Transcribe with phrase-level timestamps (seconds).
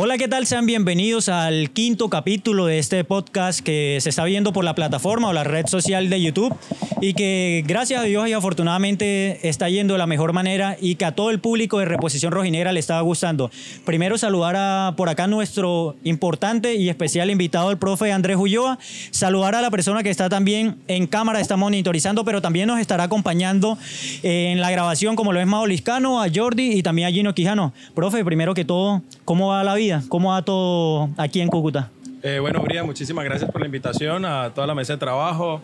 [0.00, 0.46] Hola, ¿qué tal?
[0.46, 5.26] Sean bienvenidos al quinto capítulo de este podcast que se está viendo por la plataforma
[5.26, 6.56] o la red social de YouTube
[7.00, 11.04] y que gracias a Dios y afortunadamente está yendo de la mejor manera y que
[11.04, 13.50] a todo el público de Reposición Rojinera le estaba gustando.
[13.84, 18.78] Primero saludar a por acá nuestro importante y especial invitado, el profe Andrés Ulloa.
[19.10, 23.02] Saludar a la persona que está también en cámara, está monitorizando, pero también nos estará
[23.02, 23.76] acompañando
[24.22, 27.72] en la grabación, como lo es Mao Liscano, a Jordi y también a Gino Quijano.
[27.96, 29.87] Profe, primero que todo, ¿cómo va la vida?
[30.08, 31.90] ¿Cómo va todo aquí en Cúcuta?
[32.22, 35.60] Eh, bueno, Brian, muchísimas gracias por la invitación a toda la mesa de trabajo,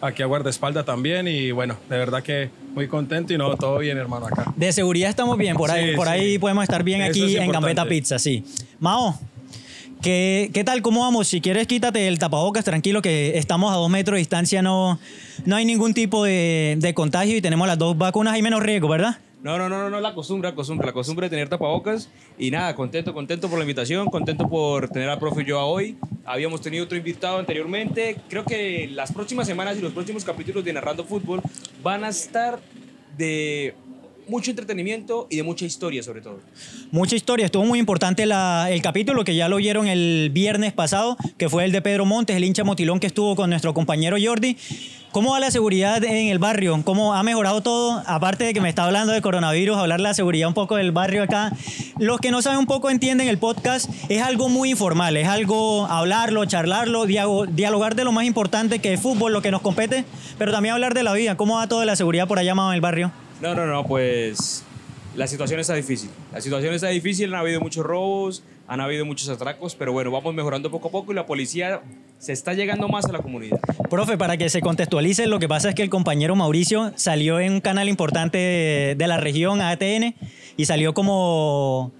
[0.00, 3.98] aquí a guardaespaldas también y bueno, de verdad que muy contento y no, todo bien,
[3.98, 4.52] hermano, acá.
[4.56, 8.18] De seguridad estamos bien, por ahí, por ahí podemos estar bien aquí en Gambetta Pizza,
[8.18, 8.44] sí.
[8.80, 9.18] Mao,
[10.02, 10.82] ¿Qué, ¿Qué, tal?
[10.82, 11.28] ¿Cómo vamos?
[11.28, 14.98] Si quieres, quítate el tapabocas, tranquilo, que estamos a dos metros de distancia, no,
[15.44, 18.88] no hay ningún tipo de, de contagio y tenemos las dos vacunas, hay menos riesgo,
[18.88, 19.18] ¿verdad?
[19.42, 22.08] No, no, no, no, la costumbre, la costumbre, la costumbre de tener tapabocas.
[22.38, 25.96] Y nada, contento, contento por la invitación, contento por tener al profe yo hoy.
[26.24, 28.18] Habíamos tenido otro invitado anteriormente.
[28.28, 31.42] Creo que las próximas semanas y los próximos capítulos de Narrando Fútbol
[31.82, 32.60] van a estar
[33.18, 33.74] de
[34.28, 36.40] mucho entretenimiento y de mucha historia sobre todo.
[36.90, 41.48] Mucha historia, estuvo muy importante el capítulo que ya lo vieron el viernes pasado, que
[41.48, 44.56] fue el de Pedro Montes, el hincha motilón que estuvo con nuestro compañero Jordi.
[45.12, 46.80] ¿Cómo va la seguridad en el barrio?
[46.84, 48.02] ¿Cómo ha mejorado todo?
[48.06, 51.22] Aparte de que me está hablando de coronavirus, hablar la seguridad un poco del barrio
[51.22, 51.52] acá.
[51.98, 55.84] Los que no saben un poco entienden el podcast, es algo muy informal, es algo
[55.84, 60.06] hablarlo, charlarlo, dialogar de lo más importante que es fútbol, lo que nos compete,
[60.38, 61.36] pero también hablar de la vida.
[61.36, 63.12] ¿Cómo va todo la seguridad por allá en el barrio?
[63.42, 64.62] No, no, no, pues
[65.16, 66.08] la situación está difícil.
[66.32, 70.32] La situación está difícil, han habido muchos robos, han habido muchos atracos, pero bueno, vamos
[70.32, 71.80] mejorando poco a poco y la policía
[72.18, 73.58] se está llegando más a la comunidad.
[73.90, 77.54] Profe, para que se contextualice, lo que pasa es que el compañero Mauricio salió en
[77.54, 78.38] un canal importante
[78.96, 80.14] de, la región, ATN,
[80.56, 81.90] y salió como,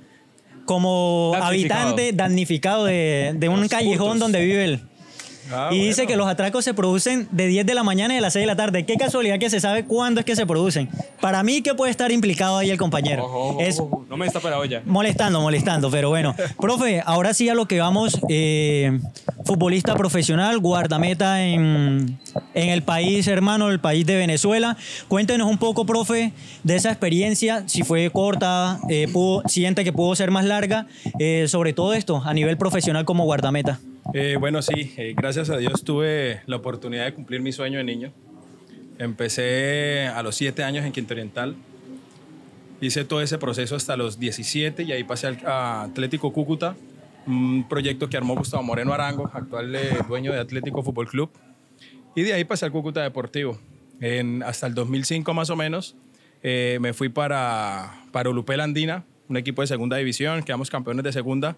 [0.64, 4.80] como habitante damnificado de, de un callejón donde vive él.
[5.50, 8.20] Ah, y dice que los atracos se producen de 10 de la mañana y de
[8.20, 8.84] las 6 de la tarde.
[8.86, 10.88] Qué casualidad que se sabe cuándo es que se producen.
[11.20, 13.56] Para mí que puede estar implicado ahí el compañero.
[13.60, 14.82] es no me está para ya.
[14.84, 16.34] Molestando, molestando, pero bueno.
[16.60, 18.20] Profe, ahora sí a lo que vamos.
[18.28, 19.00] Eh,
[19.44, 22.18] futbolista profesional, guardameta en,
[22.54, 24.76] en el país hermano, el país de Venezuela.
[25.08, 26.32] Cuéntenos un poco, profe,
[26.62, 30.86] de esa experiencia, si fue corta, eh, pudo, siente que pudo ser más larga,
[31.18, 33.80] eh, sobre todo esto a nivel profesional como guardameta.
[34.14, 37.84] Eh, bueno, sí, eh, gracias a Dios tuve la oportunidad de cumplir mi sueño de
[37.84, 38.12] niño.
[38.98, 41.54] Empecé a los 7 años en Quinto Oriental.
[42.80, 46.74] Hice todo ese proceso hasta los 17 y ahí pasé al Atlético Cúcuta,
[47.26, 51.30] un proyecto que armó Gustavo Moreno Arango, actual eh, dueño de Atlético Fútbol Club.
[52.16, 53.58] Y de ahí pasé al Cúcuta Deportivo.
[54.44, 55.94] Hasta el 2005 más o menos
[56.42, 61.56] me fui para, para Ulupel Andina, un equipo de segunda división, quedamos campeones de segunda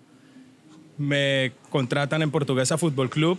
[0.98, 3.38] me contratan en Portuguesa Fútbol Club,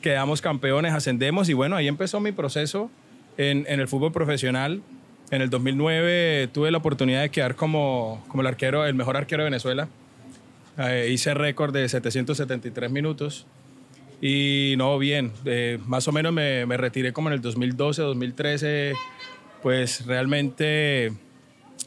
[0.00, 2.90] quedamos campeones, ascendemos y bueno, ahí empezó mi proceso
[3.36, 4.82] en, el fútbol profesional.
[5.30, 9.42] En el 2009 tuve la oportunidad de quedar como, como el arquero, el mejor arquero
[9.42, 9.88] de Venezuela.
[10.78, 13.46] Eh, hice récord de 773 minutos.
[14.20, 18.94] Y no, bien, eh, más o menos me, me, retiré como en el 2012, 2013.
[19.62, 21.12] Pues realmente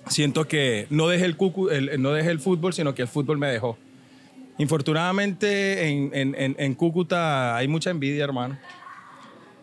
[0.07, 1.37] siento que no dejé el,
[1.71, 3.77] el, no dejé el fútbol, sino que el fútbol me dejó.
[4.57, 8.57] Infortunadamente en, Cúcuta hay mucha envidia, hermano.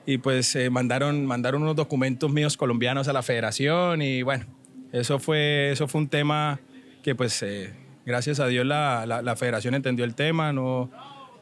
[0.05, 4.47] Y pues eh, mandaron, mandaron unos documentos míos colombianos a la federación y bueno,
[4.93, 6.59] eso fue, eso fue un tema
[7.05, 7.73] que pues eh,
[8.05, 10.91] gracias a Dios la, federación entendió el tema, no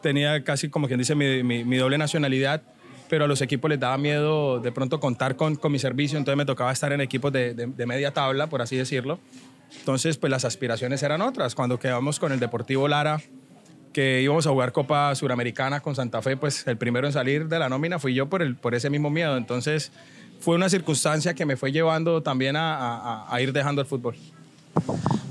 [0.02, 2.62] tenía casi como quien dice mi, doble nacionalidad,
[3.08, 6.44] pero a los equipos les daba miedo de pronto contar con, mi servicio, entonces me
[6.44, 9.18] tocaba estar en equipos de, de media tabla, por así decirlo.
[9.78, 11.54] Entonces, pues las aspiraciones eran otras.
[11.54, 13.20] Cuando quedamos con el Deportivo Lara,
[13.92, 17.58] que íbamos a jugar Copa Suramericana con Santa Fe, pues el primero en salir de
[17.58, 19.36] la nómina fui yo por, el, por ese mismo miedo.
[19.36, 19.92] Entonces
[20.40, 24.14] fue una circunstancia que me fue llevando también a, ir dejando el fútbol.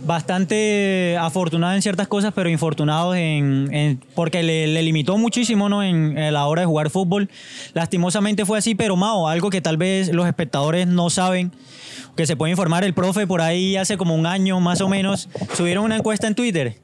[0.06, 5.84] Bastante afortunado en ciertas cosas, pero infortunado en, porque le, limitó muchísimo ¿no?
[5.84, 7.30] en, la hora de jugar fútbol.
[7.74, 11.52] Lastimosamente fue así, pero Mao, algo que tal vez los espectadores no saben,
[12.18, 15.30] que se puede informar el profe por ahí hace como un año más o menos,
[15.56, 16.76] subieron una encuesta en Twitter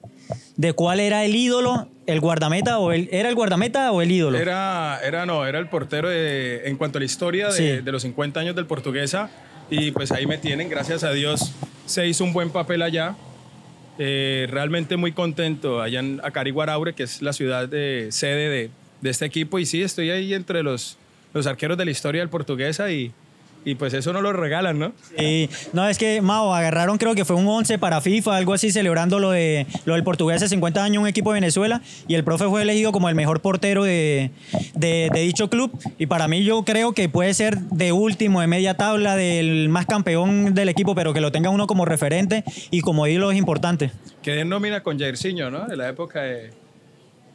[0.57, 4.37] de cuál era el ídolo, el guardameta o el era el guardameta o el ídolo.
[4.37, 8.55] Era era no, era el portero en cuanto a la historia de, los 50 años
[8.55, 9.29] del Portuguesa
[9.69, 11.51] y pues ahí me tienen, gracias a Dios
[11.85, 13.15] se hizo un buen papel allá.
[13.97, 18.69] Eh, realmente muy contento allá en Acariguaraure, que es la ciudad de sede de,
[18.99, 20.97] de, este equipo y sí, estoy ahí entre los,
[21.33, 23.13] los arqueros de la historia del Portuguesa y,
[23.65, 24.93] y pues eso no lo regalan, ¿no?
[25.17, 28.71] Y no, es que, Mao, agarraron creo que fue un 11 para FIFA, algo así,
[28.71, 32.23] celebrando lo, de, lo del portugués hace 50 años, un equipo de Venezuela, y el
[32.23, 34.29] profe fue elegido como el mejor portero de,
[34.75, 35.71] de, de dicho club.
[35.97, 39.87] Y para mí yo creo que puede ser de último, de media tabla, del más
[39.87, 43.91] campeón del equipo, pero que lo tenga uno como referente y como ídolo es importante.
[44.21, 45.65] Que den nómina con Jairzinho, ¿no?
[45.67, 46.51] De la época de,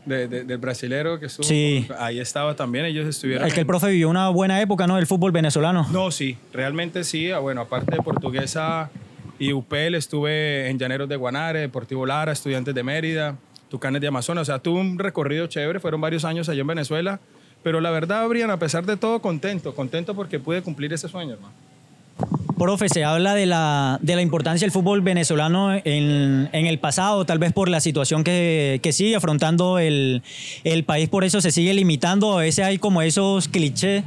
[0.05, 1.47] de- de- del brasilero que estuvo.
[1.47, 1.87] Sí.
[1.99, 3.47] Ahí estaba también, ellos estuvieron.
[3.47, 4.97] El que el profe vivió una buena época, ¿no?
[4.97, 5.87] Del fútbol venezolano.
[5.91, 7.31] No, sí, realmente sí.
[7.31, 8.91] Ah, Bueno, aparte de Portuguesa
[9.39, 13.37] y UPL, estuve en Llaneros de Guanare, Deportivo Lara, Estudiantes de Mérida,
[13.69, 14.43] Tucanes de Amazonas.
[14.43, 17.21] O sea, tuve un recorrido chévere, fueron varios años allá en Venezuela.
[17.63, 21.35] Pero la verdad, Brian, a pesar de todo, contento, contento porque pude cumplir ese sueño,
[21.35, 21.53] hermano.
[22.59, 27.25] Profe, se habla de la, de la importancia del fútbol venezolano en, en el pasado,
[27.25, 30.23] tal vez por la situación que, que sigue afrontando el,
[30.65, 32.39] el país, por eso se sigue limitando.
[32.39, 34.05] A veces hay como esos clichés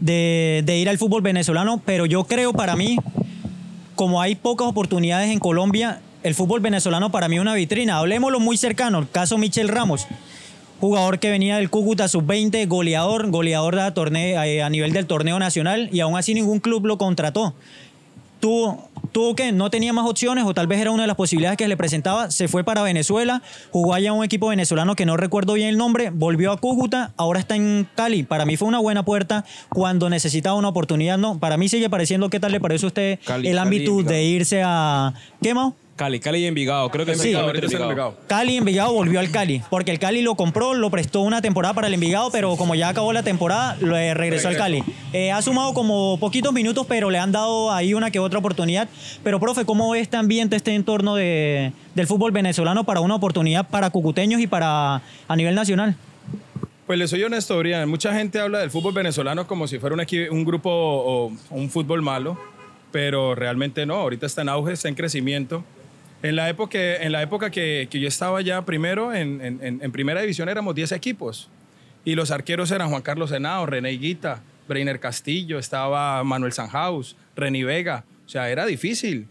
[0.00, 2.98] de, de ir al fútbol venezolano, pero yo creo para mí,
[3.94, 7.96] como hay pocas oportunidades en Colombia, el fútbol venezolano para mí es una vitrina.
[7.96, 10.06] Hablemoslo muy cercano, el caso Michel Ramos.
[10.80, 15.38] Jugador que venía del Cúcuta sub-20, goleador, goleador de torneo, eh, a nivel del torneo
[15.38, 17.54] nacional y aún así ningún club lo contrató
[18.44, 21.56] tuvo, tuvo que no tenía más opciones o tal vez era una de las posibilidades
[21.56, 23.40] que le presentaba, se fue para Venezuela,
[23.70, 27.40] jugó allá un equipo venezolano que no recuerdo bien el nombre, volvió a Cúcuta, ahora
[27.40, 28.22] está en Cali.
[28.22, 32.28] Para mí fue una buena puerta cuando necesitaba una oportunidad, no, para mí sigue pareciendo
[32.28, 35.74] qué tal le parece a usted Cali, el ámbito de irse a ¿qué Mau?
[35.96, 36.90] Cali, Cali y Envigado.
[36.90, 37.34] Creo que Sí.
[37.34, 38.16] Ahorita está en Envigado.
[38.26, 41.86] Cali Envigado volvió al Cali, porque el Cali lo compró, lo prestó una temporada para
[41.86, 44.82] el Envigado, pero como ya acabó la temporada, lo eh, regresó al Cali.
[45.12, 48.88] Eh, ha sumado como poquitos minutos, pero le han dado ahí una que otra oportunidad.
[49.22, 53.68] Pero, profe, ¿cómo ve este ambiente, este entorno de, del fútbol venezolano para una oportunidad
[53.68, 55.96] para cucuteños y para a nivel nacional?
[56.88, 57.88] Pues le soy honesto, Brian.
[57.88, 62.02] Mucha gente habla del fútbol venezolano como si fuera un, un grupo o un fútbol
[62.02, 62.36] malo,
[62.90, 63.94] pero realmente no.
[63.94, 65.64] Ahorita está en auge, está en crecimiento.
[66.24, 69.92] En la época, en la época que, que yo estaba ya primero, en, en- en-
[69.92, 71.50] primera división éramos 10 equipos.
[72.04, 77.62] Y los arqueros eran Juan Carlos Henao, René Higuita, Breiner Castillo, estaba Manuel Sanhaus, Reni
[77.62, 78.04] Vega.
[78.26, 79.26] O sea, era difícil.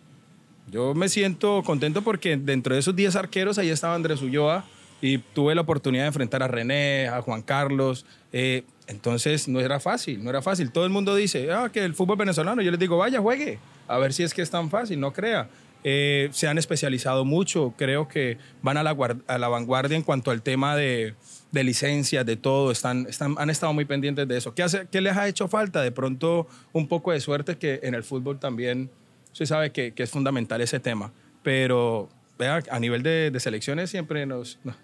[0.72, 4.64] Yo me siento contento porque dentro de esos 10 arqueros ahí estaba Andrés Ulloa
[5.02, 8.06] y tuve la oportunidad de enfrentar a René, a Juan Carlos.
[8.32, 10.70] eh, entonces no era fácil, no era fácil.
[10.72, 12.62] Todo el mundo dice, ah, que el fútbol venezolano.
[12.62, 13.58] Yo les digo, vaya, juegue,
[13.88, 15.48] a ver si es que es tan fácil, no crea.
[15.84, 20.76] Eh, se han especializado mucho, creo que van a la, vanguardia en cuanto al tema
[20.76, 21.16] de,
[21.52, 23.08] de licencias, de todo, están,
[23.38, 24.54] han estado muy pendientes de eso.
[24.54, 25.82] ¿Qué, hace, ¿Qué les ha hecho falta?
[25.82, 28.90] De pronto un poco de suerte que en el fútbol también
[29.34, 32.08] se sabe que, es fundamental ese tema, pero
[32.38, 34.76] vea, a nivel de, selecciones siempre nos, no-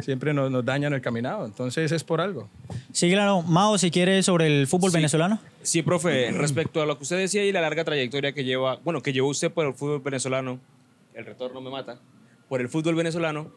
[0.00, 2.48] siempre nos, nos dañan el caminado, entonces es por algo.
[2.92, 3.42] Sí, claro.
[3.42, 4.96] Mao, si quiere, sobre el fútbol Sí.
[4.96, 5.38] venezolano.
[5.62, 9.02] Sí, profe, respecto a lo que usted decía y la larga trayectoria que lleva, bueno,
[9.02, 10.58] que llevó usted por el fútbol venezolano,
[11.14, 11.98] el retorno me mata,
[12.48, 13.50] por el fútbol venezolano,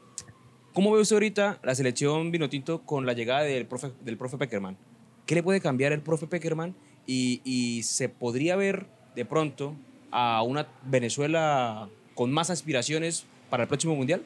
[0.73, 4.77] ¿cómo ve usted ahorita la selección Vinotinto con la llegada del profe, del profe Peckerman?
[5.25, 6.73] ¿Qué le puede cambiar el profe Peckerman?
[7.05, 9.75] Y, y se podría ver de pronto
[10.11, 14.21] a una Venezuela con más aspiraciones para el próximo mundial?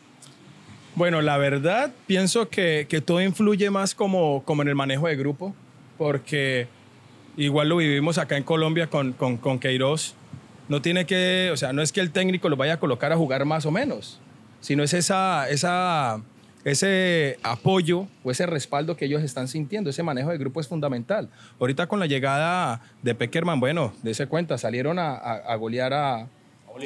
[0.95, 5.15] Bueno, la verdad, pienso que, que todo influye más como, como en el manejo de
[5.15, 5.55] grupo,
[5.97, 6.67] porque
[7.35, 10.13] igual lo vivimos acá en Colombia con, con, con Queiroz.
[10.69, 13.17] No tiene que, o sea, no es que el técnico lo vaya a colocar a
[13.17, 14.19] jugar más o menos,
[14.61, 16.21] sino es esa, esa,
[16.63, 19.89] ese apoyo o ese respaldo que ellos están sintiendo.
[19.89, 21.27] Ese manejo de grupo es fundamental.
[21.59, 26.27] Ahorita con la llegada de Peckerman, bueno, dése cuenta, salieron a, a- a golear a,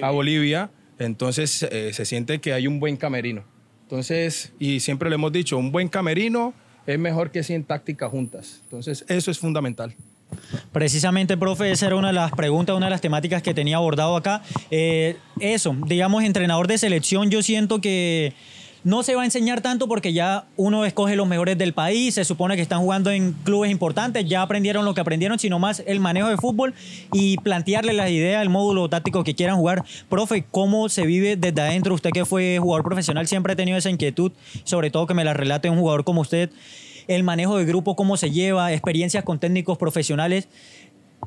[0.01, 3.43] a Bolivia, entonces eh, se siente que hay un buen camerino.
[3.87, 6.53] Entonces, y siempre le hemos dicho, un buen camerino
[6.85, 8.59] es mejor que 100 tácticas juntas.
[8.65, 9.95] Entonces, eso es fundamental.
[10.73, 14.17] Precisamente, profe, esa era una de las preguntas, una de las temáticas que tenía abordado
[14.17, 14.43] acá.
[14.71, 18.33] Eh, eso, digamos, entrenador de selección, yo siento que
[18.87, 22.23] no se va a enseñar tanto porque ya uno escoge los mejores del país, se
[22.23, 25.99] supone que están jugando en clubes importantes, ya aprendieron lo que aprendieron, sino más el
[25.99, 26.73] manejo de fútbol
[27.11, 29.83] y plantearle las ideas, el módulo táctico que quieran jugar.
[30.07, 31.95] Profe, ¿cómo se vive desde adentro?
[31.95, 34.31] Usted que fue jugador profesional siempre ha tenido esa inquietud,
[34.63, 36.49] sobre todo que me la relate un jugador como usted
[37.09, 40.47] el manejo de grupo, cómo se lleva, experiencias con técnicos profesionales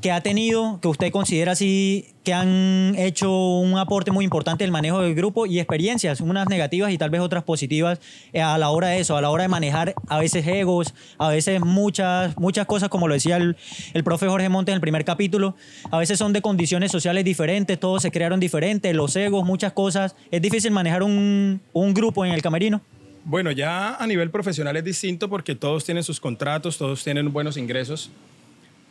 [0.00, 4.70] que ha tenido, que usted considera así que han hecho un aporte muy importante el
[4.70, 8.00] manejo del grupo y experiencias, unas negativas y tal vez otras positivas
[8.32, 11.28] eh, a la hora de eso, a la hora de manejar a veces egos, a
[11.28, 13.56] veces muchas, muchas cosas, como lo decía el,
[13.92, 15.54] el profe Jorge Montes en el primer capítulo,
[15.90, 20.14] a veces son de condiciones sociales diferentes, todos se crearon diferentes, los egos, muchas cosas.
[20.30, 22.80] Es difícil manejar un, un grupo en el camerino.
[23.25, 27.56] Bueno, ya a nivel profesional es distinto porque todos tienen sus contratos, todos tienen buenos
[27.56, 28.11] ingresos,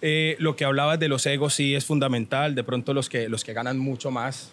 [0.01, 3.43] Eh, lo que hablabas de los egos sí es fundamental, de pronto los que, los
[3.43, 4.51] que ganan mucho más.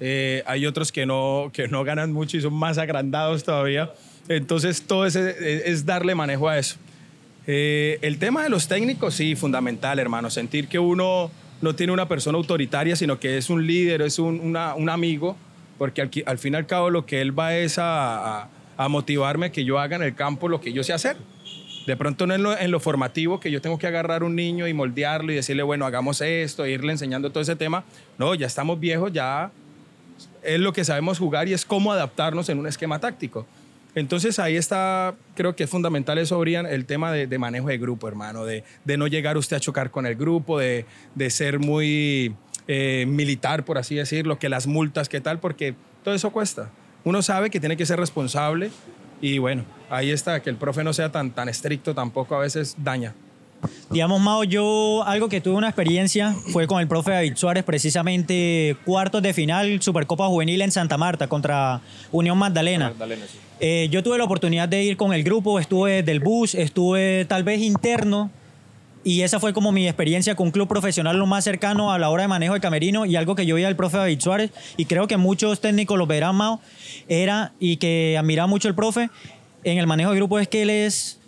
[0.00, 3.92] Eh, hay otros que no, que no ganan mucho y son más agrandados todavía.
[4.28, 6.76] Entonces, todo ese, es darle manejo a eso.
[7.46, 10.30] Eh, el tema de los técnicos, sí, fundamental, hermano.
[10.30, 11.30] Sentir que uno
[11.60, 15.36] no tiene una persona autoritaria, sino que es un líder, es un, un amigo,
[15.78, 19.52] porque al, al, fin y al cabo lo que él va es a, a, motivarme
[19.52, 21.16] que yo haga en el campo lo que yo sé hacer.
[21.86, 24.68] De pronto no en lo, en lo, formativo, que yo tengo que agarrar un niño
[24.68, 27.84] y moldearlo y decirle, bueno, hagamos esto, e irle enseñando todo ese tema.
[28.18, 29.50] No, ya estamos viejos, ya
[30.42, 33.46] es lo que sabemos jugar y es cómo adaptarnos en un esquema táctico.
[33.94, 38.06] Entonces ahí está, creo que es fundamental eso, Brian, el tema de, manejo de grupo,
[38.06, 40.84] hermano, de, de, no llegar usted a chocar con el grupo, de,
[41.16, 42.36] de ser muy
[42.68, 46.70] eh, militar, por así decirlo, que las multas, qué tal, porque todo eso cuesta.
[47.02, 48.70] Uno sabe que tiene que ser responsable
[49.20, 52.76] y bueno, ahí está, que el profe no sea tan, tan estricto tampoco a veces
[52.78, 53.14] daña.
[53.90, 58.76] Digamos, Mao, yo algo que tuve una experiencia fue con el profe David Suárez, precisamente
[58.86, 62.92] cuartos de final, Supercopa Juvenil en Santa Marta contra Unión Magdalena.
[63.58, 67.42] Eh, yo tuve la oportunidad de ir con el grupo, estuve del bus, estuve tal
[67.42, 68.30] vez interno,
[69.04, 72.10] y esa fue como mi experiencia con un club profesional lo más cercano a la
[72.10, 74.86] hora de manejo de camerino y algo que yo vi al profe David Suárez, y
[74.86, 76.60] creo que muchos técnicos lo verán, Mao,
[77.08, 79.10] era, y que admiraba mucho el profe,
[79.64, 81.19] en el manejo de grupo es que él es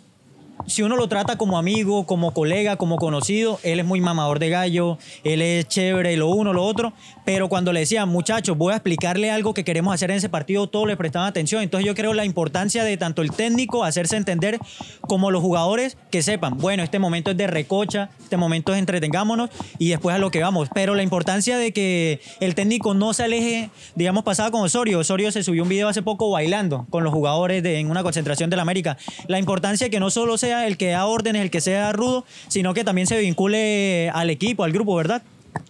[0.65, 4.49] si uno lo trata como amigo, como colega, como conocido, él es muy mamador de
[4.49, 6.93] gallo, él es chévere, lo uno, lo otro,
[7.25, 10.67] pero cuando le decía, muchachos, voy a explicarle algo que queremos hacer en ese partido,
[10.67, 11.63] todos le prestaban atención.
[11.63, 14.59] Entonces yo creo la importancia de tanto el técnico hacerse entender
[15.01, 19.49] como los jugadores que sepan, bueno, este momento es de recocha, este momento es entretengámonos
[19.79, 20.69] y después a lo que vamos.
[20.73, 24.99] Pero la importancia de que el técnico no se aleje, digamos, pasaba con Osorio.
[24.99, 28.49] Osorio se subió un video hace poco bailando con los jugadores de, en una concentración
[28.49, 28.97] de la América.
[29.27, 32.73] La importancia que no solo sea el que da órdenes, el que sea rudo, sino
[32.73, 35.23] que también se vincule al equipo, al grupo, ¿verdad?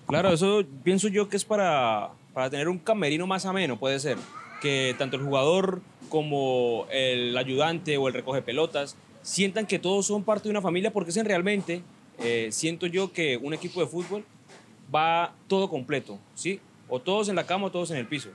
[0.07, 4.17] Claro, eso pienso yo que es para, para tener un camerino más ameno, puede ser.
[4.61, 10.23] Que tanto el jugador como el ayudante o el recoge pelotas sientan que todos son
[10.23, 11.81] parte de una familia porque es en realmente,
[12.19, 14.23] eh, siento yo que un equipo de fútbol
[14.93, 16.59] va todo completo, ¿sí?
[16.87, 18.29] O todos en la cama o todos en el piso.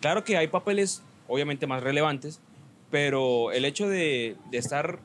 [0.00, 2.40] Claro que hay papeles obviamente más relevantes,
[2.90, 4.98] pero el hecho de, de estar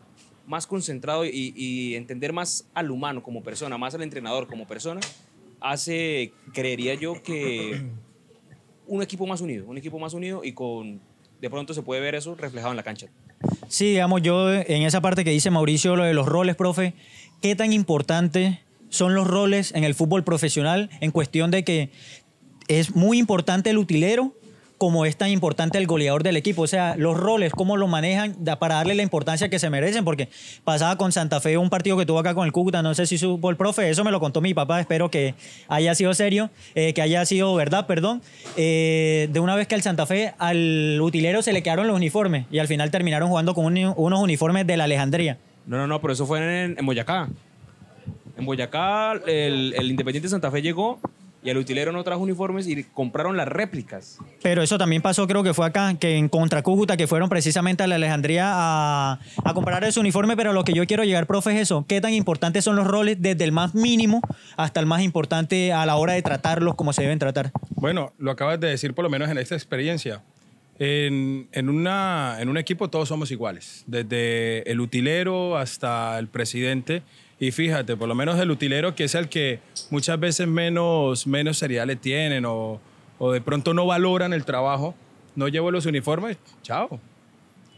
[0.47, 5.01] más concentrado y, entender más al humano como persona, más al entrenador como persona,
[5.59, 7.81] hace, creería yo, que
[8.87, 11.01] un equipo más unido, un equipo más unido y con,
[11.41, 13.07] de pronto se puede ver eso reflejado en la cancha.
[13.67, 16.93] Sí, digamos, yo en esa parte que dice Mauricio, lo de los roles, profe,
[17.41, 21.91] ¿qué tan importante son los roles en el fútbol profesional en cuestión de que
[22.69, 24.33] es muy importante el utilero
[24.77, 26.63] como es tan importante el goleador del equipo.
[26.63, 30.29] O sea, los roles, cómo lo manejan para darle la importancia que se merecen, porque
[30.63, 33.17] pasaba con Santa Fe un partido que tuvo acá con el Cúcuta, no sé si
[33.17, 35.36] supo el profe, eso me lo contó mi papá, espero que
[35.67, 38.22] haya sido serio, eh, que haya sido verdad, perdón.
[38.55, 42.46] Eh, de una vez que al Santa Fe, al utilero se le quedaron los uniformes
[42.51, 45.38] y al final terminaron jugando con unos uniformes de la Alejandría.
[45.65, 47.27] No, no, no, pero eso fue en, Boyacá.
[48.38, 51.00] En Boyacá, el Independiente Santa Fe llegó
[51.47, 54.17] y el utilero no trajo uniformes y compraron las réplicas.
[54.43, 57.83] Pero eso también pasó, creo que fue acá, que en contra Cúcuta, que fueron precisamente
[57.83, 61.55] a la Alejandría a, a comprar ese uniforme, pero lo que yo quiero llegar, profe,
[61.55, 64.19] es eso, qué tan importantes son los roles desde el más mínimo
[64.57, 67.53] hasta el más importante a la hora de tratarlos como se deben tratar.
[67.69, 70.23] Bueno, lo acabas de decir por lo menos en esta experiencia.
[70.79, 77.01] En, en, una, en un equipo todos somos iguales, desde el utilero hasta el presidente
[77.39, 79.60] y fíjate, por lo menos el utilero, que es el que
[79.91, 82.79] muchas veces menos, menos serial le tienen o,
[83.19, 84.96] o de pronto no valoran el trabajo,
[85.36, 87.00] no llevo los uniformes, chao.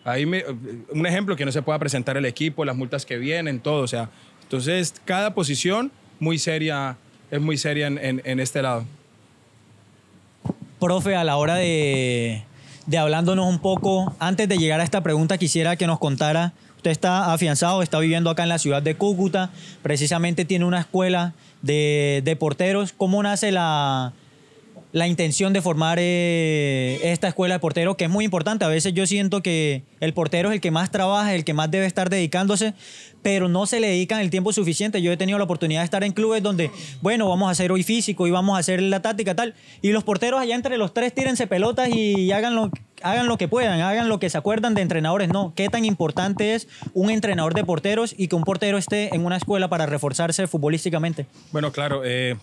[0.05, 0.43] Ahí me,
[0.91, 3.83] un ejemplo que no se pueda presentar el equipo, las multas que vienen, todo.
[3.83, 4.09] O sea,
[4.43, 6.97] entonces cada posición muy seria,
[7.29, 8.85] es muy seria en, en, este lado.
[10.79, 12.43] Profe, a la hora de,
[12.89, 16.91] de hablándonos un poco, antes de llegar a esta pregunta, quisiera que nos contara Usted
[16.91, 19.49] está afianzado, está viviendo acá en la ciudad de Cúcuta,
[19.83, 22.93] precisamente tiene una escuela de, porteros.
[22.93, 24.13] ¿Cómo nace la,
[24.91, 28.65] la intención de formar eh, esta escuela de porteros, que es muy importante.
[28.65, 31.69] A veces yo siento que el portero es el que más trabaja, el que más
[31.69, 32.73] debe estar dedicándose,
[33.21, 35.01] pero no se le dedican el tiempo suficiente.
[35.01, 37.83] Yo he tenido la oportunidad de estar en clubes donde, bueno, vamos a hacer hoy
[37.83, 41.13] físico y vamos a hacer la táctica tal, y los porteros allá entre los tres
[41.13, 42.71] tírense pelotas y hagan lo,
[43.03, 45.29] hagan lo que puedan, hagan lo que se acuerdan de entrenadores.
[45.29, 49.23] No, qué tan importante es un entrenador de porteros y que un portero esté en
[49.23, 51.27] una escuela para reforzarse futbolísticamente.
[51.51, 52.01] Bueno, claro.
[52.03, 52.37] Eh,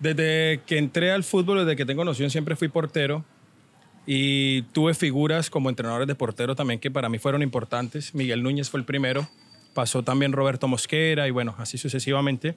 [0.00, 3.24] desde que entré al fútbol, desde que tengo noción, siempre fui portero.
[4.06, 8.14] Y tuve figuras como entrenadores de portero también que para mí fueron importantes.
[8.14, 9.28] Miguel Núñez fue el primero.
[9.74, 12.56] pasó también Roberto Mosquera y bueno, así sucesivamente.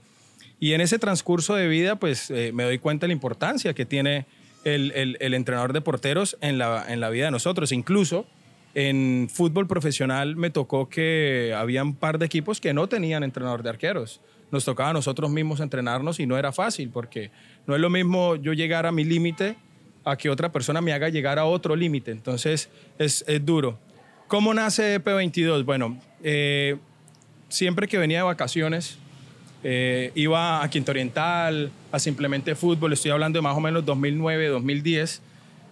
[0.60, 3.86] Y en ese transcurso de vida, pues eh, me doy cuenta de la importancia que
[3.86, 4.26] tiene
[4.64, 7.72] el, el- entrenador de porteros en la, en la vida de nosotros.
[7.72, 8.26] Incluso
[8.74, 13.62] en fútbol profesional me tocó que había un par de equipos que no tenían entrenador
[13.62, 14.22] de arqueros.
[14.54, 17.32] Nos tocaba a nosotros mismos entrenarnos y no era fácil porque
[17.66, 19.56] no es lo mismo yo llegar a mi límite
[20.06, 22.12] a que otra persona me haga llegar a otro límite.
[22.12, 22.70] Entonces
[23.00, 23.80] es, es duro.
[24.28, 25.66] ¿Cómo nace P22?
[25.66, 26.78] Bueno, eh,
[27.50, 29.00] siempre que venía de vacaciones,
[29.64, 34.50] eh, iba a Quinto Oriental, a Simplemente Fútbol, estoy hablando de más o menos 2009,
[34.50, 35.22] 2010,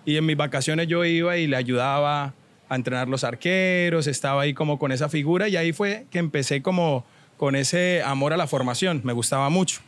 [0.05, 2.33] y en mis vacaciones yo iba y le ayudaba
[2.67, 6.63] a entrenar los arqueros, estaba ahí como con esa figura y ahí fue que empecé
[6.63, 7.05] como
[7.41, 9.79] con ese amor a la formación, me gustaba mucho.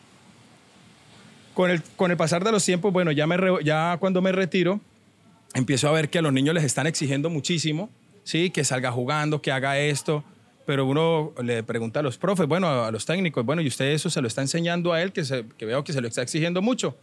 [1.54, 4.80] Con el, con el pasar de los tiempos, bueno, ya, me ya cuando me retiro,
[5.54, 7.92] empiezo a ver que a los niños les están exigiendo muchísimo,
[8.24, 8.50] ¿sí?
[8.50, 10.24] Que salga jugando, que haga esto,
[10.66, 14.10] pero uno le pregunta a los profes, bueno, a los técnicos, bueno, ¿y usted eso
[14.10, 16.64] se lo está enseñando a él, que, se- que veo que se lo está exigiendo
[16.64, 16.98] mucho?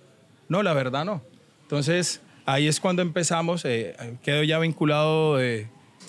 [0.49, 1.23] No, la verdad no.
[1.63, 5.39] Entonces, ahí es cuando empezamos, eh, quedo ya vinculado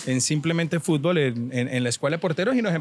[0.06, 2.74] en simplemente fútbol, en, la escuela de porteros y nos,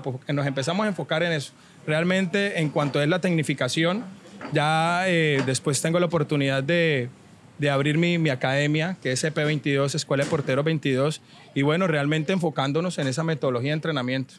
[0.46, 1.52] empezamos a enfocar en eso.
[1.86, 4.04] Realmente, en cuanto es la tecnificación,
[4.52, 7.08] ya eh, después tengo la oportunidad de,
[7.70, 11.20] abrir mi, mi academia, que es EP22, Escuela de Porteros 22,
[11.54, 14.34] y bueno, realmente enfocándonos en esa metodología de entrenamiento.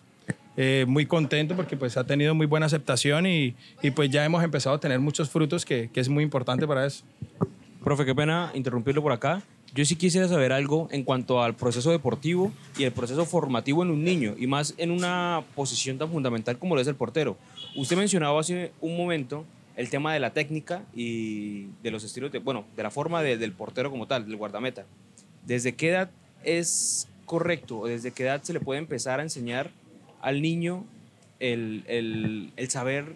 [0.58, 4.44] Eh, muy contento porque pues ha tenido muy buena aceptación y, y pues ya hemos
[4.44, 7.06] empezado a tener muchos frutos que, que es muy importante para eso.
[7.84, 9.42] Profe, qué pena interrumpirlo por acá.
[9.74, 13.90] Yo sí quisiera saber algo en cuanto al proceso deportivo y el proceso formativo en
[13.92, 17.38] un niño, y más en una posición tan fundamental como lo es el portero.
[17.78, 19.46] Usted mencionaba hace un momento
[19.78, 23.54] el tema de la técnica y de los estilos, bueno, de la forma de- del
[23.54, 24.86] portero como tal, del guardameta.
[25.46, 26.12] ¿Desde qué edad
[26.44, 29.72] es correcto o desde qué edad se le puede empezar a enseñar
[30.22, 30.84] al niño
[31.40, 33.16] el, el- el saber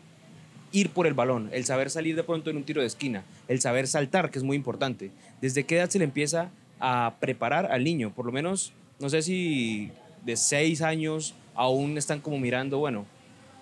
[0.71, 3.61] ir por el balón, el saber salir de pronto en un tiro de esquina, el
[3.61, 5.11] saber saltar, que es muy importante.
[5.41, 6.49] ¿Desde qué edad se le empieza
[6.79, 8.11] a preparar al niño?
[8.13, 9.91] Por lo menos, no sé si
[10.24, 13.05] de seis años aún están como mirando, bueno,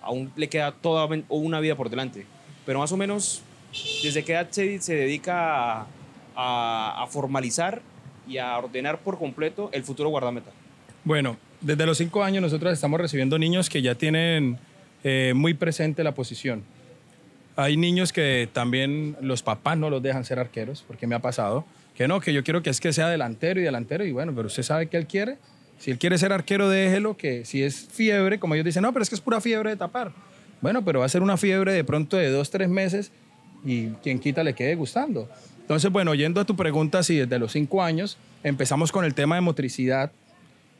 [0.02, 2.26] aún le queda toda una vida por delante,
[2.66, 3.42] pero más o menos,
[4.02, 5.86] ¿desde qué edad se, se dedica
[6.36, 7.82] a formalizar
[8.26, 10.50] y a ordenar por completo el futuro guardameta?
[11.04, 14.58] Bueno, desde los cinco años nosotros estamos recibiendo niños que ya tienen
[15.02, 16.62] eh, muy presente la posición.
[17.56, 21.64] Hay niños que también los papás no los dejan ser arqueros, porque me ha pasado,
[21.94, 24.48] que no, que yo quiero que es que sea delantero y delantero, y bueno, pero
[24.48, 25.38] usted sabe que él quiere.
[25.78, 29.02] Si él quiere ser arquero, déjelo, que si es fiebre, como ellos dicen, no, pero
[29.02, 30.12] es que es pura fiebre de tapar.
[30.60, 33.12] Bueno, pero va a ser una fiebre de pronto de dos, tres meses
[33.64, 35.28] y quien quita le quede gustando.
[35.60, 39.36] Entonces, bueno, yendo a tu pregunta, si desde los cinco años empezamos con el tema
[39.36, 40.10] de motricidad,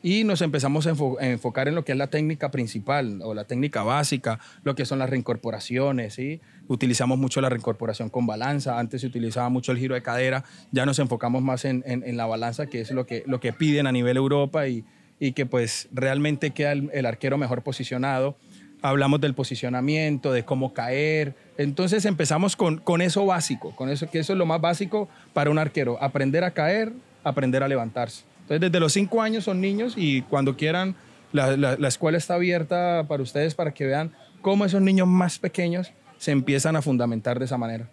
[0.03, 3.33] y nos empezamos a, enfo- a enfocar en lo que es la técnica principal o
[3.33, 6.13] la técnica básica, lo que son las reincorporaciones.
[6.13, 6.41] ¿sí?
[6.67, 10.85] Utilizamos mucho la reincorporación con balanza, antes se utilizaba mucho el giro de cadera, ya
[10.85, 13.85] nos enfocamos más en, en- en la balanza, que es lo que, lo que piden
[13.87, 14.83] a nivel Europa y,
[15.19, 18.35] y que pues realmente queda el, el arquero mejor posicionado.
[18.81, 21.33] Hablamos del posicionamiento, de cómo caer.
[21.57, 25.49] Entonces empezamos con, con eso básico, con eso que eso es lo más básico para
[25.49, 28.23] un arquero, aprender a caer, aprender a levantarse.
[28.41, 30.95] Entonces, desde los cinco años son niños y cuando quieran,
[31.31, 35.39] la, la- la escuela está abierta para ustedes para que vean cómo esos niños más
[35.39, 35.91] pequeños
[36.25, 37.87] se empiezan a fundamentar de esa manera.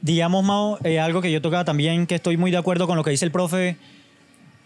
[0.00, 3.02] digamos, Mao, eh, algo que yo tocaba también, que estoy muy de acuerdo con lo
[3.02, 3.76] que dice el profe,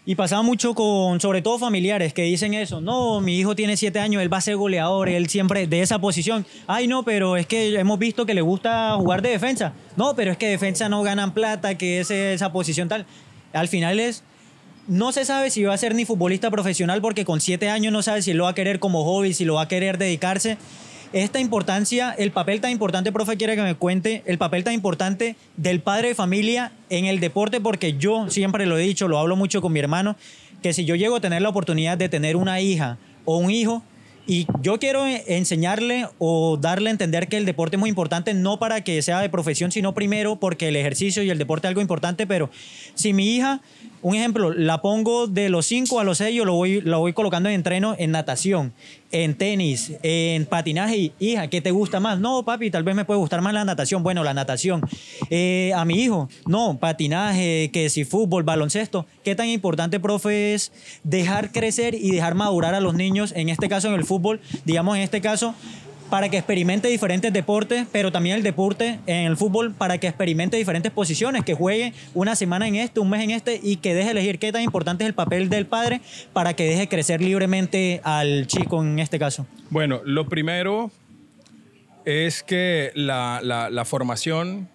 [0.05, 3.99] y pasaba mucho con, sobre todo familiares, que dicen eso, no, mi hijo tiene siete
[3.99, 6.45] años, él va a ser goleador, él siempre de esa posición.
[6.67, 9.73] Ay, no, pero es que hemos visto que le gusta jugar de defensa.
[9.95, 13.07] No, pero es que defensa no ganan plata, que es esa posición tal.
[13.53, 14.23] Al final es,
[14.87, 18.03] no se sabe si va a ser ni futbolista profesional porque con siete años no
[18.03, 20.57] sabe si lo va a querer como hobby, si lo va a querer dedicarse.
[21.13, 25.37] Esta importancia, el papel tan importante, profe, quiere que me cuente, el papel tan importante
[25.55, 29.37] del padre de familia en el deporte, porque yo siempre lo he dicho, lo hablo
[29.37, 30.17] mucho con mi hermano,
[30.61, 33.83] que si yo llego a tener la oportunidad de tener una hija o un hijo,
[34.29, 38.59] y yo quiero enseñarle o darle a entender que el deporte es muy importante, no
[38.59, 41.79] para que sea de profesión, sino primero porque el ejercicio y el deporte es algo
[41.79, 42.49] importante, pero
[42.93, 43.61] si mi hija,
[44.01, 47.13] un ejemplo, la pongo de los 5 a los 6, yo lo voy, lo voy
[47.13, 48.73] colocando en entreno en natación,
[49.11, 52.19] en tenis, en patinaje, hija, ¿qué te gusta más?
[52.19, 54.03] No, papi, tal vez me puede gustar más la natación.
[54.03, 54.81] Bueno, la natación.
[55.29, 59.05] Eh, a mi hijo, no, patinaje, que si fútbol, baloncesto.
[59.23, 60.71] ¿Qué tan importante, profe, es
[61.03, 64.97] dejar crecer y dejar madurar a los niños, en este caso en el fútbol, digamos
[64.97, 65.55] en este caso,
[66.09, 70.57] para que experimente diferentes deportes, pero también el deporte en el fútbol para que experimente
[70.57, 74.11] diferentes posiciones, que juegue una semana en este, un mes en este y que deje
[74.11, 76.01] elegir qué tan importante es el papel del padre
[76.33, 79.45] para que deje crecer libremente al chico en este caso.
[79.69, 80.91] Bueno, lo primero
[82.05, 84.69] es que la, formación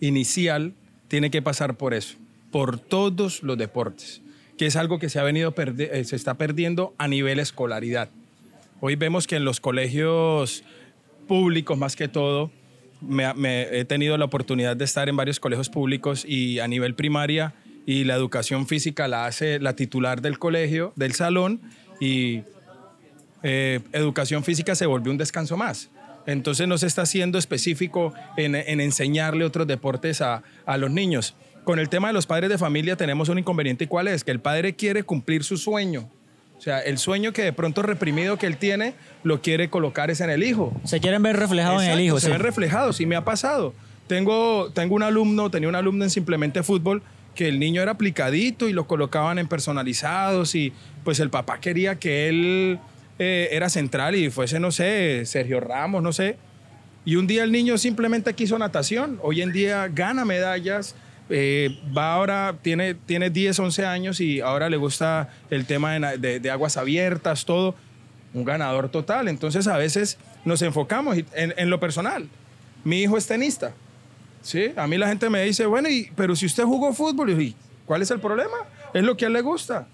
[0.00, 0.72] inicial
[1.08, 2.16] tiene que pasar por eso,
[2.50, 4.22] por todos los deportes,
[4.56, 8.08] que es algo que se ha venido eh, se está perdiendo a nivel escolaridad.
[8.82, 10.64] Hoy vemos que en los colegios
[11.28, 12.50] públicos, más que todo,
[13.02, 17.54] me, he tenido la oportunidad de estar en varios colegios públicos y a nivel primaria
[17.84, 21.60] y la educación física la hace la titular del colegio, del salón
[22.00, 22.42] y
[23.42, 25.90] eh, educación física se volvió un descanso más.
[26.26, 31.34] Entonces no se está haciendo específico en, en enseñarle otros deportes a, a los niños.
[31.64, 34.30] Con el tema de los padres de familia tenemos un inconveniente y cuál es, que
[34.30, 36.10] el padre quiere cumplir su sueño.
[36.60, 38.92] O sea, el sueño que de pronto reprimido que él tiene,
[39.22, 40.78] lo quiere colocar es en el hijo.
[40.84, 42.20] Se quieren ver reflejados en el hijo.
[42.20, 42.32] Se sí.
[42.32, 43.72] ven reflejados y me ha pasado.
[44.08, 47.02] Tengo, tengo un alumno, tenía un alumno en Simplemente Fútbol
[47.34, 51.94] que el niño era aplicadito y lo colocaban en personalizados y pues el papá quería
[51.94, 52.78] que él
[53.18, 56.36] eh, era central y fuese, no sé, Sergio Ramos, no sé.
[57.06, 59.18] Y un día el niño simplemente quiso natación.
[59.22, 60.94] Hoy en día gana medallas.
[61.30, 66.50] Eh, va ahora, tiene, tiene 10, 11 años y ahora le gusta el tema de,
[66.50, 67.74] aguas abiertas, todo.
[68.34, 69.28] Un ganador total.
[69.28, 72.28] Entonces a veces nos enfocamos en, lo personal.
[72.84, 73.72] Mi hijo es tenista.
[74.42, 74.72] ¿sí?
[74.76, 78.10] A mí la gente me dice, bueno, pero si usted jugó fútbol, ¿y ¿cuál es
[78.10, 78.56] el problema?
[78.92, 79.86] Es lo que a él le gusta.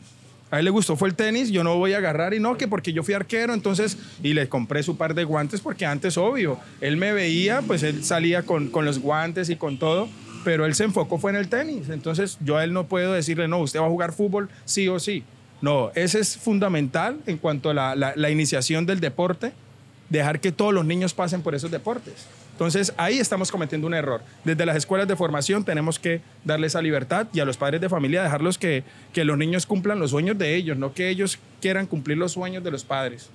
[0.51, 2.69] A él le gustó fue el tenis, yo no voy a agarrar y no, que
[2.69, 6.59] porque yo fui arquero, entonces, y le compré su par de guantes porque antes, obvio,
[6.81, 10.09] él me veía, pues él salía con, con los guantes y con todo,
[10.47, 11.89] pero él se enfocó fue en el tenis.
[11.89, 15.01] Entonces, yo a él no puedo decirle, no, usted va a jugar fútbol sí o
[15.01, 15.25] sí.
[15.61, 19.51] No, ese es fundamental en cuanto a la, la- iniciación del deporte,
[20.09, 22.15] dejar que todos los niños pasen por esos deportes.
[22.53, 24.21] Entonces ahí estamos cometiendo un error.
[24.45, 27.89] Desde las escuelas de formación tenemos que darle esa libertad y a los padres de
[27.89, 31.87] familia dejarlos que, que los niños cumplan los sueños de ellos, no que ellos quieran
[31.87, 33.31] cumplir los sueños de los padres.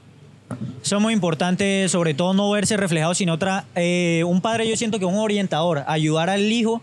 [0.83, 4.75] Eso es muy importante, sobre todo no verse reflejado, sino otra, eh, un padre yo
[4.77, 6.81] siento que un orientador, ayudar al hijo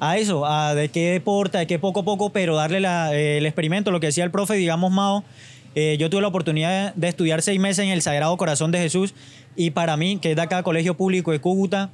[0.00, 3.38] a eso, a de qué deporte, de qué poco a poco, pero darle la- eh,
[3.38, 5.22] el experimento, lo que decía el profe, digamos, Mao,
[5.74, 9.14] eh, yo tuve la oportunidad de estudiar seis meses en el Sagrado Corazón de Jesús
[9.56, 11.90] y para mí, que es de acá, Colegio Público de Cúcuta,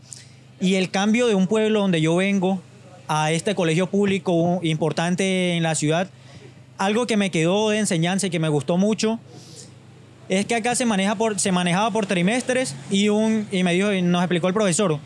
[0.61, 2.63] y el cambio de un pueblo donde yo vengo
[3.09, 6.09] a este colegio público importante en la ciudad,
[6.79, 9.19] algo que me quedó de enseñanza y que me gustó mucho,
[10.29, 13.93] es que acá se, maneja por, se manejaba por trimestres y, un, y me dijo,
[13.93, 14.99] y nos explicó el profesor,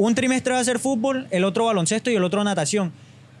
[0.00, 2.90] un trimestre va a ser fútbol, el otro baloncesto y el otro natación.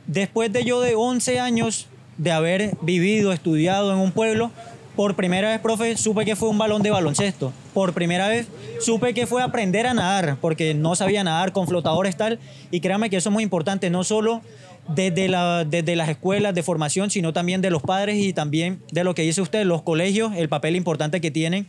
[0.06, 1.86] Después de yo de 11 años
[2.18, 4.50] de haber vivido, estudiado en un pueblo,
[4.94, 7.54] por primera vez, profe, supe que fue un balón de baloncesto.
[7.72, 8.46] Por primera vez
[8.78, 12.38] supe que fue aprender a nadar, porque no sabía nadar con flotadores tal.
[12.70, 14.42] Y créame que eso es muy importante, no solo
[14.86, 19.02] desde, la, desde las escuelas de formación, sino también de los padres y también de
[19.02, 21.66] lo que dice usted, los colegios, el papel importante que tienen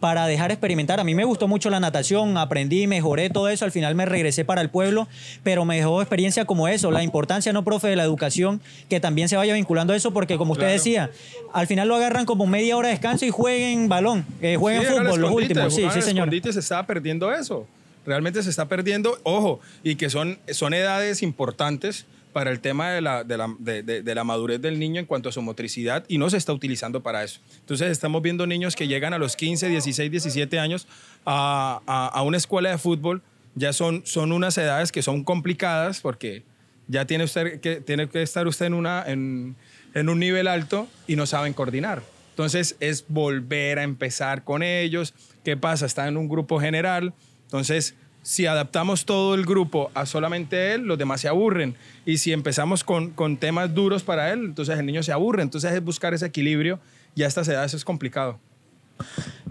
[0.00, 0.98] para dejar experimentar.
[0.98, 4.44] A mí me gustó mucho la natación, aprendí, mejoré todo eso, al final me regresé
[4.44, 5.06] para el pueblo,
[5.42, 9.28] pero me dejó experiencia como eso, la importancia, no, profe, de la educación, que también
[9.28, 10.72] se vaya vinculando a eso, porque como usted Claro.
[10.74, 11.10] decía,
[11.52, 14.88] al final lo agarran como media hora de descanso y jueguen balón, eh, jueguen Sí,
[14.88, 16.30] fútbol, los últimos, sí, sí, señor.
[16.52, 17.66] se estaba perdiendo eso.
[18.06, 23.00] Realmente se está perdiendo, ojo, y que son, son edades importantes para el tema de
[23.00, 26.18] la, de, la, de- de- la madurez del niño en cuanto a su motricidad y
[26.18, 27.40] no se está utilizando para eso.
[27.60, 30.86] Entonces estamos viendo niños que llegan a los 15, 16, 17 años
[31.26, 33.22] a, a- una escuela de fútbol,
[33.54, 36.42] ya son, son unas edades que son complicadas porque
[36.88, 37.26] ya tiene,
[37.60, 39.56] que, tiene que estar usted en, una, en,
[39.94, 42.02] en un nivel alto y no saben coordinar.
[42.30, 45.14] Entonces es volver a empezar con ellos.
[45.44, 45.86] ¿Qué pasa?
[45.86, 47.12] Está en un grupo general.
[47.44, 51.74] Entonces, si adaptamos todo el grupo a solamente él, los demás se aburren.
[52.04, 55.42] Y si empezamos con, con temas duros para él, entonces el niño se aburre.
[55.42, 56.78] Entonces es buscar ese equilibrio
[57.14, 58.38] y a estas edades es complicado.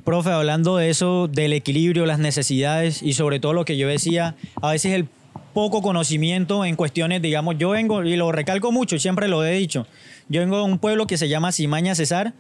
[0.04, 4.36] Profe, hablando de eso, del equilibrio, las necesidades y sobre todo lo que yo decía,
[4.62, 5.08] a veces el
[5.54, 9.88] poco conocimiento en cuestiones, digamos, yo vengo, y lo recalco mucho, siempre lo he dicho,
[10.30, 12.34] yo vengo de un pueblo que se llama Simaña Cesar,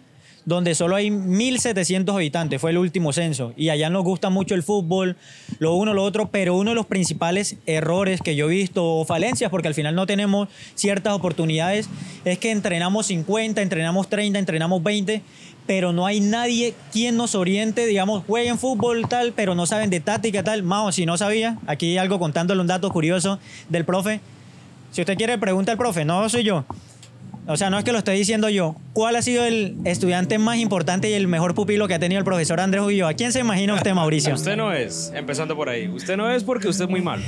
[0.45, 4.63] donde solo hay 1.700 habitantes, fue el último censo, y allá nos gusta mucho el
[4.63, 5.17] fútbol,
[5.59, 9.05] lo uno, lo otro, pero uno de los principales errores que yo he visto, o
[9.05, 11.89] falencias, porque al final no tenemos ciertas oportunidades,
[12.25, 15.21] es que entrenamos 50, entrenamos 30, entrenamos 20,
[15.69, 19.99] pero no hay nadie quien nos oriente, digamos, jueguen fútbol tal, pero no saben de
[19.99, 20.63] táctica tal.
[20.63, 23.37] Mao, si no sabía, aquí algo contándole un dato curioso
[23.69, 24.19] del profe.
[24.89, 26.65] Si usted quiere, pregunta al profe, no soy yo.
[27.47, 30.57] O sea, no es que lo estoy diciendo yo, ¿cuál ha sido el estudiante más
[30.57, 33.73] importante y el mejor pupilo que ha tenido el profesor Andrés ¿A ¿Quién se imagina
[33.73, 34.33] usted, Mauricio?
[34.39, 35.87] Usted no es, empezando por ahí.
[35.87, 37.21] Usted no es porque usted es muy mal.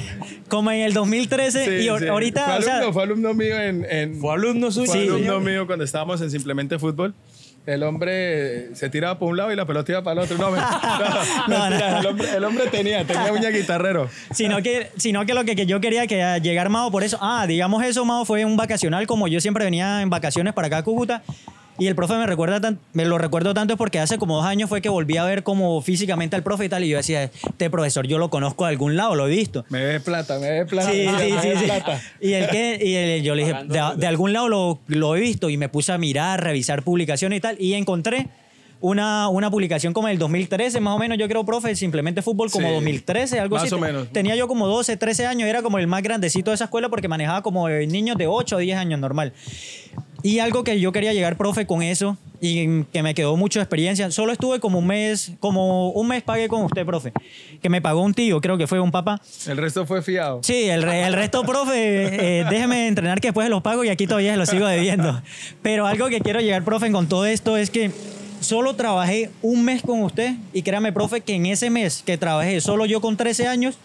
[0.47, 2.45] Como en el 2013 y ahorita...
[2.45, 4.91] Fue alumno, fue alumno mío en, Fue alumno suyo.
[4.91, 7.13] Fue alumno mío cuando estábamos en Simplemente Fútbol
[7.65, 10.37] el hombre se tiraba por un lado y la pelota iba para el otro.
[10.37, 11.65] No,
[12.35, 14.09] el, hombre, tenía, tenía uña guitarrero.
[14.31, 17.17] Sino que, sino que lo que, yo quería que llegar Mao por eso.
[17.21, 20.77] Ah, digamos eso, Mao fue un vacacional como yo siempre venía en vacaciones para acá
[20.77, 21.23] a Cúcuta.
[21.81, 24.83] Y el profe me recuerda me lo recuerdo tanto porque hace como dos años fue
[24.83, 26.83] que volví a ver como físicamente al profe y tal.
[26.83, 29.65] Y yo decía, este profesor yo lo conozco de algún lado, lo he visto.
[29.69, 30.91] Me ve plata, me ve plata.
[30.91, 31.99] Sí, sí, sí, Plata.
[32.19, 33.63] Y el que, y yo le dije,
[33.97, 37.41] de, algún lado lo, lo, he visto y me puse a mirar, revisar publicaciones y
[37.41, 37.57] tal.
[37.59, 38.27] Y encontré
[38.81, 42.69] una, una publicación como el 2013, más o menos, yo creo, profe, simplemente fútbol como
[42.71, 43.65] 2013, algo así.
[43.65, 44.07] Más o menos.
[44.11, 47.07] Tenía yo como 12, 13 años, era como el más grandecito de esa escuela porque
[47.07, 49.33] manejaba como niños de 8 o 10 años normal.
[50.23, 54.09] Y algo que yo quería llegar, profe, con eso, y que me quedó mucha experiencia.
[54.11, 57.11] Solo estuve como un mes, como un mes pagué con usted, profe,
[57.61, 59.21] que me pagó un tío, creo que fue un papá.
[59.47, 60.41] El resto fue fiado.
[60.43, 64.31] Sí, el, el resto, profe, eh, déjeme entrenar que después los pago y aquí todavía
[64.31, 65.21] se los sigo debiendo.
[65.61, 67.91] Pero algo que quiero llegar, profe, con todo esto es que
[68.41, 72.59] solo trabajé un mes con usted y créame, profe, que en ese mes que trabajé
[72.59, 73.77] solo yo con 13 años,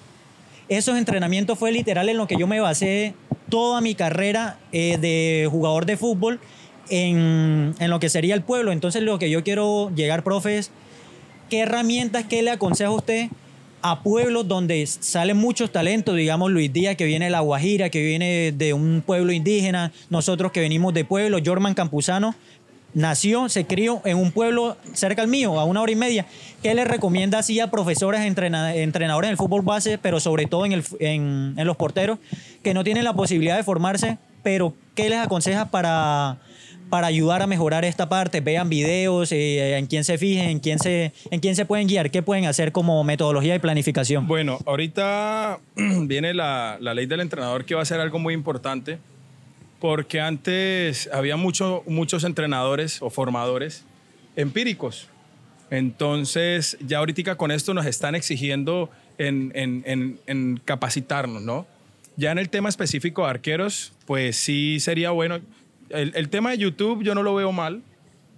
[0.68, 3.14] esos entrenamientos fue literal en lo que yo me basé
[3.48, 6.40] toda mi carrera eh, de jugador de fútbol
[6.88, 8.72] en, en, lo que sería el pueblo.
[8.72, 10.72] Entonces lo que yo quiero llegar, profe, es
[11.48, 13.28] qué herramientas, qué le aconseja a usted
[13.82, 18.02] a pueblos donde salen muchos talentos, digamos Luis Díaz que viene de La Guajira, que
[18.02, 22.34] viene de un pueblo indígena, nosotros que venimos de pueblo, Jorman Campuzano,
[22.96, 26.24] nació, se crió en un pueblo cerca al mío, a una hora y media.
[26.62, 30.72] ¿Qué le recomienda así a profesores, entrenadores en el fútbol base, pero sobre todo en,
[30.72, 32.18] el, en, en, los porteros,
[32.64, 36.38] que no tienen la posibilidad de formarse, pero qué les aconseja para,
[36.88, 38.40] para ayudar a mejorar esta parte?
[38.40, 42.10] Vean videos, eh, en quién se fijen, en quién se, en quién se pueden guiar,
[42.10, 44.26] qué pueden hacer como metodología de planificación.
[44.26, 48.98] Bueno, ahorita viene la, la ley del entrenador que va a ser algo muy importante
[49.86, 53.84] porque antes había mucho, muchos entrenadores o formadores
[54.34, 55.06] empíricos.
[55.70, 61.68] Entonces, ya ahorita con esto nos están exigiendo en, en, en, capacitarnos, ¿no?
[62.16, 65.38] Ya en el tema específico de arqueros, pues sí sería bueno.
[65.90, 67.80] El, el, tema de YouTube yo no lo veo mal,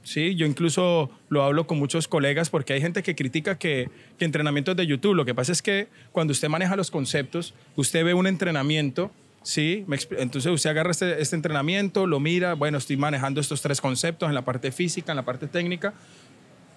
[0.03, 0.35] ¿sí?
[0.35, 4.77] Yo incluso lo hablo con muchos colegas porque hay gente que critica que, que entrenamientos
[4.77, 5.15] de YouTube.
[5.15, 9.11] Lo que pasa es que cuando usted maneja los conceptos, usted ve un entrenamiento
[9.49, 9.87] ¿sí?
[10.19, 14.35] Entonces usted agarra este, este, entrenamiento, lo mira, bueno, estoy manejando estos tres conceptos en
[14.35, 15.95] la parte física, en la parte técnica,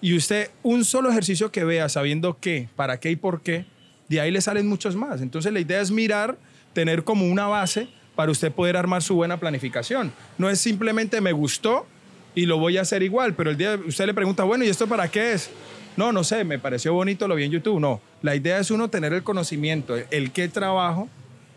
[0.00, 3.66] y usted un solo ejercicio que vea sabiendo qué, para qué y por qué,
[4.08, 5.20] de ahí le salen muchos más.
[5.20, 6.38] Entonces la idea es mirar,
[6.72, 10.10] tener como una base para usted poder armar su buena planificación.
[10.38, 11.86] No es simplemente me gustó
[12.34, 14.86] y lo voy a hacer igual, pero el día usted le pregunta, bueno, ¿y esto
[14.86, 15.50] para qué es?
[15.98, 17.78] No, no sé, me pareció bonito, lo vi en YouTube.
[17.78, 21.10] No, la idea es uno tener el conocimiento, el qué trabajo,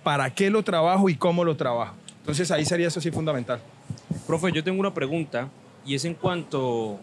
[0.05, 1.95] para qué lo trabajo y cómo lo trabajo.
[2.19, 3.59] Entonces ahí sería eso sí fundamental.
[4.27, 5.49] Profe, yo tengo una pregunta
[5.83, 6.99] y es en cuanto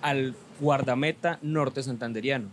[0.00, 2.48] al guardameta norte santanderiano.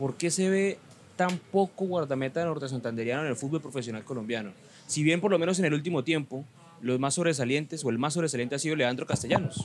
[0.00, 0.78] ¿Por qué se ve
[1.14, 4.50] tan poco guardameta norte santanderiano en el fútbol profesional colombiano?
[4.88, 6.44] Si bien por lo menos en el último tiempo
[6.80, 9.62] los más sobresalientes o el más sobresaliente ha sido Leandro Castellanos.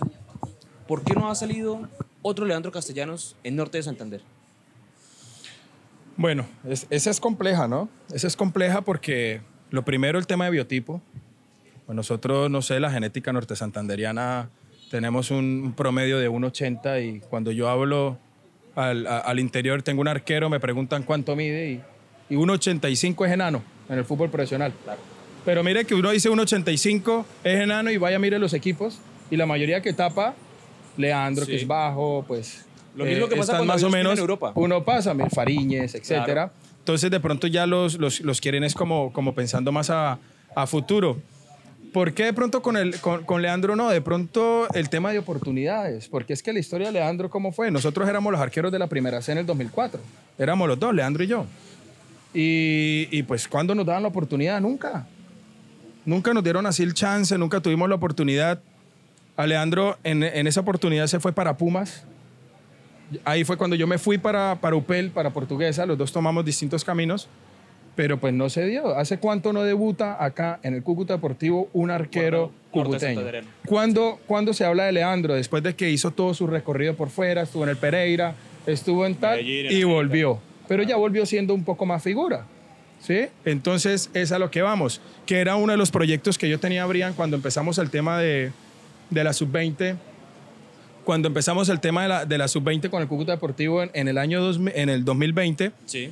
[0.88, 1.90] ¿Por qué no ha salido
[2.22, 4.22] otro Leandro Castellanos en norte de Santander?
[6.18, 7.90] Bueno, esa es compleja, ¿no?
[8.14, 9.42] Esa es compleja porque
[9.76, 11.02] lo primero, el tema de biotipo.
[11.86, 14.50] Pues nosotros, no sé, la genética norte santanderiana,
[14.90, 18.18] tenemos un promedio de 1,80 y cuando yo hablo
[18.76, 21.82] al, interior, tengo un arquero, me preguntan cuánto mide y,
[22.34, 24.74] y 1,85 es enano en el fútbol profesional.
[25.44, 29.46] Pero mire que uno dice 1,85 es enano y vaya, mire los equipos y la
[29.46, 30.34] mayoría que tapa,
[30.98, 32.66] Leandro, que es bajo, pues.
[32.96, 34.54] Lo mismo que eh, pasa más o menos en Europa.
[34.56, 36.52] Uno pasa, Fariñez, etcétera.
[36.86, 40.20] Entonces de pronto ya los, los, quieren es como, como pensando más a,
[40.56, 41.20] a futuro.
[41.92, 43.90] ¿Por qué de pronto con, el, con, Leandro no?
[43.90, 47.72] De pronto el tema de oportunidades, porque es que la historia de Leandro, ¿cómo fue?
[47.72, 50.00] Nosotros éramos los arqueros de la primera C en el 2004,
[50.38, 51.48] éramos los dos, Leandro y yo.
[52.36, 54.62] Y, y pues ¿cuándo nos daban la oportunidad?
[54.62, 55.08] Nunca.
[56.06, 58.62] Nunca nos dieron así el chance, nunca tuvimos la oportunidad.
[59.38, 62.04] A Leandro en, en esa oportunidad se fue para Pumas,
[63.24, 66.84] ahí fue cuando yo me fui para, para Upel, para Portuguesa, los dos tomamos distintos
[66.84, 67.28] caminos,
[67.96, 68.98] pero pues no se dio.
[68.98, 73.22] ¿Hace cuánto no debuta acá en el Cúcuta Deportivo un arquero cucuteño?
[73.66, 75.34] ¿Cuándo, ¿Cuándo se habla de Leandro?
[75.34, 79.16] Después de que hizo todo su recorrido por fuera, estuvo en el Pereira, estuvo en
[79.16, 80.40] tal y volvió.
[80.68, 82.46] Pero ya volvió siendo un poco más figura.
[83.00, 83.28] ¿Sí?
[83.44, 86.86] Entonces, es a lo que vamos, que era uno de los proyectos que yo tenía,
[86.88, 88.52] Brian, cuando empezamos el tema de,
[89.12, 89.96] de la sub-20,
[91.06, 94.08] cuando empezamos el tema de la, de la sub-20 con el Cúcuta Deportivo en, en
[94.08, 96.12] el año dos- en el 2020, Sí.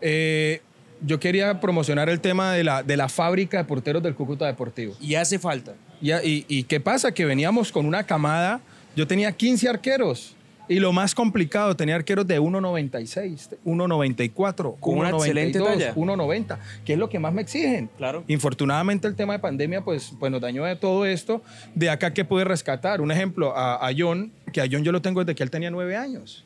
[0.00, 0.60] eh,
[1.06, 4.94] yo quería promocionar el tema de la, de la fábrica de porteros del Cúcuta Deportivo.
[5.00, 5.74] Y hace falta.
[6.00, 7.12] Y, y, y qué pasa?
[7.12, 8.60] Que veníamos con una camada,
[8.96, 10.34] yo tenía 15 arqueros.
[10.68, 15.94] Y lo más complicado, tenía arqueros de 1.96, 1.94, Con una 1.92, excelente talla.
[15.94, 17.90] 1.90, que es lo que más me exigen.
[17.96, 18.24] Claro.
[18.28, 21.42] Infortunadamente el tema de pandemia pues, pues nos dañó de todo esto.
[21.74, 23.00] De acá que pude rescatar.
[23.00, 25.70] Un ejemplo, a, a John, que a John yo lo tengo desde que él tenía
[25.70, 26.44] nueve años.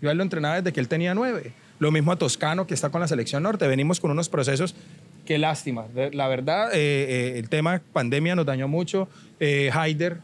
[0.00, 1.52] Yo a él lo entrenaba desde que él tenía nueve.
[1.78, 3.66] Lo mismo a Toscano, que está con la selección norte.
[3.66, 4.74] Venimos con unos procesos,
[5.24, 5.86] qué lástima.
[6.12, 9.08] La verdad, eh, eh, el tema pandemia nos dañó mucho.
[9.38, 10.18] Eh, Haider,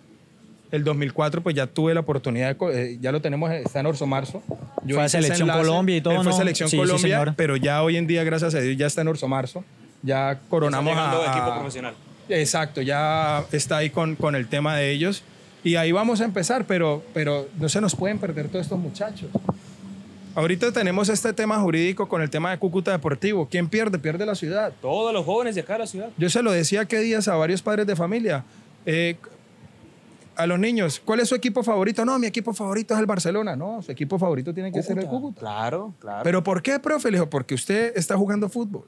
[0.77, 4.07] el 2004, pues ya tuve la oportunidad, de eh, ya lo tenemos, está en Orso
[4.07, 4.43] Marzo.
[4.89, 5.61] Fue a Selección enlace.
[5.67, 6.37] Colombia y todo, Él fue ¿no?
[6.39, 7.35] Selección Sí, sí, Colombia, señor.
[7.37, 9.65] pero ya hoy en día, gracias a Dios, ya está en Orso Marzo.
[10.03, 11.95] Ya coronamos a- equipo profesional.
[12.29, 15.23] Exacto, ya está ahí con, con el tema de ellos.
[15.65, 19.29] Y ahí vamos a empezar, pero, pero no se nos pueden perder todos estos muchachos.
[20.35, 23.49] Ahorita tenemos este tema jurídico con el tema de Cúcuta Deportivo.
[23.51, 23.99] ¿Quién pierde?
[23.99, 24.71] Pierde la ciudad.
[24.83, 26.11] Todos los jóvenes de acá de la ciudad.
[26.19, 28.45] Yo se lo decía que días a varios padres de familia.
[28.85, 29.17] eh,
[30.37, 32.05] a los niños, ¿cuál es su equipo favorito?
[32.05, 33.57] No, mi equipo favorito es el Barcelona.
[33.57, 35.41] No, su equipo favorito tiene que ser el Cúcuta.
[35.41, 36.21] Claro, claro.
[36.25, 37.11] ¿Pero por qué, profe?
[37.11, 38.85] Le dijo, porque usted está jugando fútbol.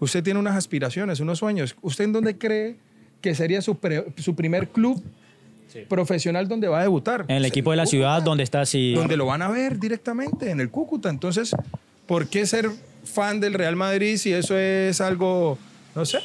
[0.00, 1.74] Usted tiene unas aspiraciones, unos sueños.
[1.82, 2.76] ¿Usted en dónde cree
[3.20, 5.02] que sería su, pre- su primer club
[5.68, 5.80] Sí.
[5.86, 7.26] profesional donde va a debutar?
[7.28, 8.94] En el equipo de la Cúcuta, ciudad donde está así.
[8.94, 11.10] Donde lo van a ver directamente, en el Cúcuta.
[11.10, 11.54] Entonces,
[12.06, 12.70] ¿por qué ser
[13.04, 15.58] fan del Real Madrid si eso es algo,
[15.94, 16.20] no sé,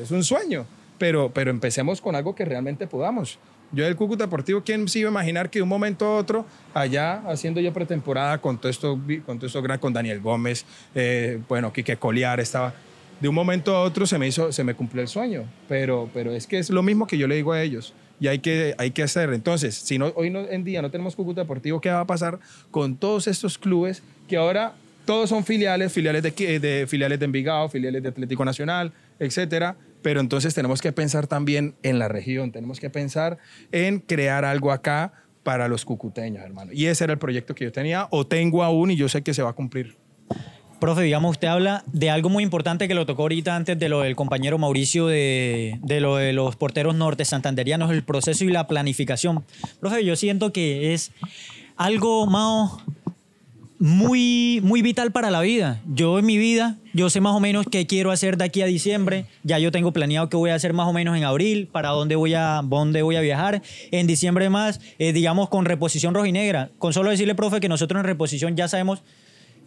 [0.00, 0.64] es un sueño?
[0.96, 3.38] Pero, pero empecemos con algo que realmente podamos.
[3.74, 6.46] Yo del Cúcuta Deportivo, ¿quién se iba a imaginar que de un momento a otro,
[6.72, 11.40] allá haciendo yo pretemporada con todo esto, con todo esto gran, con Daniel Gómez, eh,
[11.48, 12.72] bueno, Quique Coliar estaba,
[13.20, 16.32] de un momento a otro se me hizo, se me cumplió el sueño, pero, pero
[16.32, 18.92] es que es lo mismo que yo le digo a ellos y hay que, hay
[18.92, 19.32] que hacer.
[19.32, 22.38] Entonces, si no, hoy no, en día no tenemos Cúcuta Deportivo, ¿qué va a pasar
[22.70, 27.68] con todos estos clubes que ahora todos son filiales, filiales de, de filiales de Envigado,
[27.68, 29.76] filiales de Atlético Nacional, etcétera?
[30.04, 33.38] Pero entonces tenemos que pensar también en la región, tenemos que pensar
[33.72, 36.72] en crear algo acá para los cucuteños, hermano.
[36.74, 39.32] Y ese era el proyecto que yo tenía o tengo aún y yo sé que
[39.32, 39.96] se va a cumplir.
[40.78, 44.02] Profe, digamos, usted habla de algo muy importante que lo tocó ahorita antes de lo
[44.02, 48.66] del compañero Mauricio de, de lo de los porteros norte santanderianos, el proceso y la
[48.66, 49.42] planificación.
[49.80, 51.12] Profe, yo siento que es
[51.76, 52.72] algo más
[53.78, 55.80] muy, muy vital para la vida.
[55.86, 58.66] Yo en mi vida, yo sé más o menos qué quiero hacer de aquí a
[58.66, 59.26] diciembre.
[59.42, 62.14] Ya yo tengo planeado qué voy a hacer más o menos en abril, para dónde
[62.14, 63.62] voy a, dónde voy a viajar.
[63.90, 66.70] En diciembre más, eh, digamos, con reposición rojinegra.
[66.78, 69.02] Con solo decirle, profe, que nosotros en reposición ya sabemos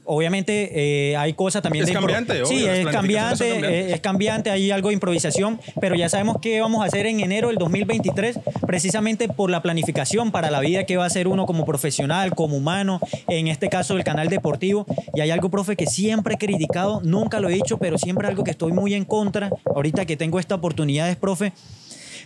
[0.09, 3.99] Obviamente eh, hay cosas también Es de cambiante, Sí, obvio, las es cambiante, eh, es
[3.99, 7.57] cambiante, hay algo de improvisación, pero ya sabemos qué vamos a hacer en enero del
[7.57, 12.33] 2023, precisamente por la planificación para la vida que va a hacer uno como profesional,
[12.35, 14.85] como humano, en este caso el canal deportivo.
[15.13, 18.45] Y hay algo, profe, que siempre he criticado, nunca lo he dicho, pero siempre algo
[18.45, 21.51] que estoy muy en contra, ahorita que tengo esta oportunidad es, profe,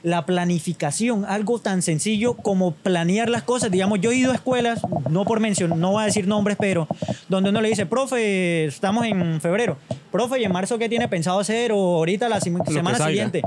[0.04, 3.72] la planificación, algo tan sencillo como planear las cosas.
[3.72, 6.88] Digamos, yo he ido a escuelas, no por mencionar, no voy a decir nombres, pero
[7.30, 9.78] donde uno le dice, profe, estamos en febrero,
[10.12, 11.72] profe, ¿y en marzo qué tiene pensado hacer?
[11.72, 13.42] O ahorita la semana siguiente.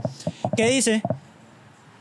[0.56, 1.02] ¿Qué dice?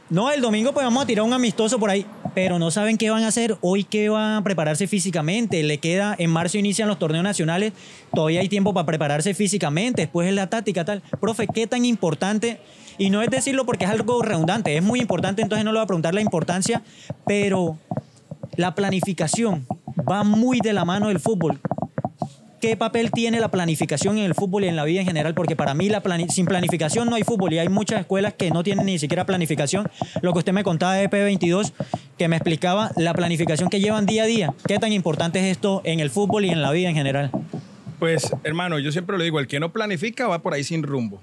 [0.09, 3.09] No, el domingo pues vamos a tirar un amistoso por ahí, pero no saben qué
[3.09, 6.99] van a hacer, hoy qué van a prepararse físicamente, le queda, en marzo inician los
[6.99, 7.73] torneos nacionales,
[8.13, 11.01] todavía hay tiempo para prepararse físicamente, después es la táctica tal.
[11.19, 12.59] Profe, ¿qué tan importante?
[12.97, 15.83] Y no es decirlo porque es algo redundante, es muy importante, entonces no le voy
[15.83, 16.83] a preguntar la importancia,
[17.25, 17.77] pero
[18.55, 19.65] la planificación
[20.09, 21.59] va muy de la mano del fútbol.
[22.63, 25.33] ¿Qué papel tiene la planificación en el fútbol y en la vida en general?
[25.33, 25.89] Porque para mí
[26.29, 29.89] sin planificación no hay fútbol y hay muchas escuelas que no tienen ni siquiera planificación.
[30.21, 31.73] Lo que usted me contaba de P22,
[32.17, 34.53] que me explicaba la planificación que llevan día a día.
[34.65, 37.31] ¿Qué tan importante es esto en el fútbol y en la vida en general?
[37.99, 41.19] Pues, hermano, yo siempre lo digo, el que no planifica va por ahí sin rumbo.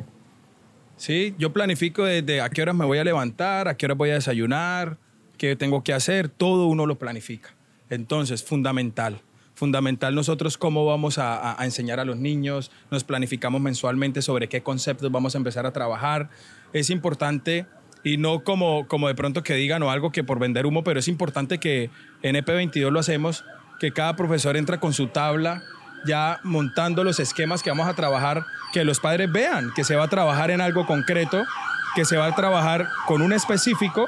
[1.01, 1.35] ¿Sí?
[1.39, 4.15] Yo planifico desde a qué horas me voy a levantar, a qué horas voy a
[4.15, 4.99] desayunar,
[5.39, 7.55] qué tengo que hacer, todo uno lo planifica.
[7.89, 9.23] Entonces, fundamental.
[9.55, 15.11] Fundamental nosotros cómo vamos a, enseñar a los niños, nos planificamos mensualmente sobre qué conceptos
[15.11, 16.29] vamos a empezar a trabajar.
[16.75, 17.65] Es importante
[18.05, 21.01] y no como, como de pronto que digan o algo que por vender humo, pero
[21.01, 21.89] es importante que
[22.21, 23.47] en EP22 lo hacemos,
[23.81, 25.63] que cada profesor entra con su tabla,
[26.05, 30.05] ya montando los esquemas que vamos a trabajar, que los padres vean que se va
[30.05, 31.45] a trabajar en algo concreto,
[31.95, 34.07] que se va a trabajar con un específico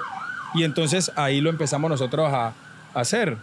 [0.54, 2.54] y entonces ahí lo empezamos nosotros a,
[2.94, 3.38] hacer.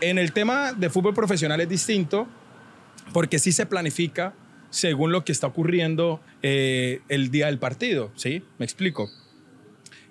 [0.00, 2.28] En el tema de fútbol profesional es distinto
[3.12, 4.34] porque sí se planifica
[4.70, 8.44] según lo que está ocurriendo eh, el día del partido, ¿sí?
[8.58, 9.10] Me explico.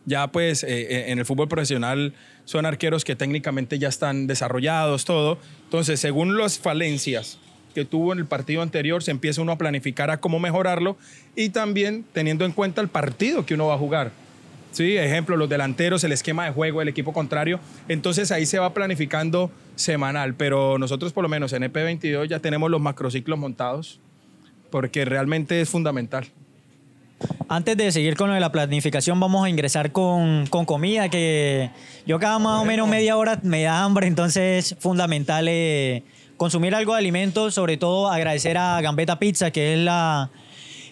[0.06, 2.14] Ya pues eh, en el fútbol profesional
[2.44, 5.40] son arqueros que técnicamente ya están desarrollados, todo.
[5.64, 7.40] Entonces, según las falencias
[7.74, 10.98] que tuvo en el partido anterior, se empieza uno a planificar a cómo mejorarlo
[11.36, 14.12] y también teniendo en cuenta el partido que uno va a jugar.
[14.72, 17.60] Sí, ejemplo, los delanteros, el esquema de juego, el equipo contrario.
[17.88, 22.72] Entonces ahí se va planificando semanal, pero nosotros por lo menos en EP22 ya tenemos
[22.72, 24.00] los macrociclos montados
[24.72, 26.26] porque realmente es fundamental.
[27.48, 31.70] Antes de seguir con lo de la planificación, vamos a ingresar con, con comida, que
[32.08, 36.04] yo cada más o menos media hora me da hambre, entonces es fundamental eh,
[36.44, 40.30] consumir algo de alimentos, sobre todo agradecer a Gambetta Pizza, que es la,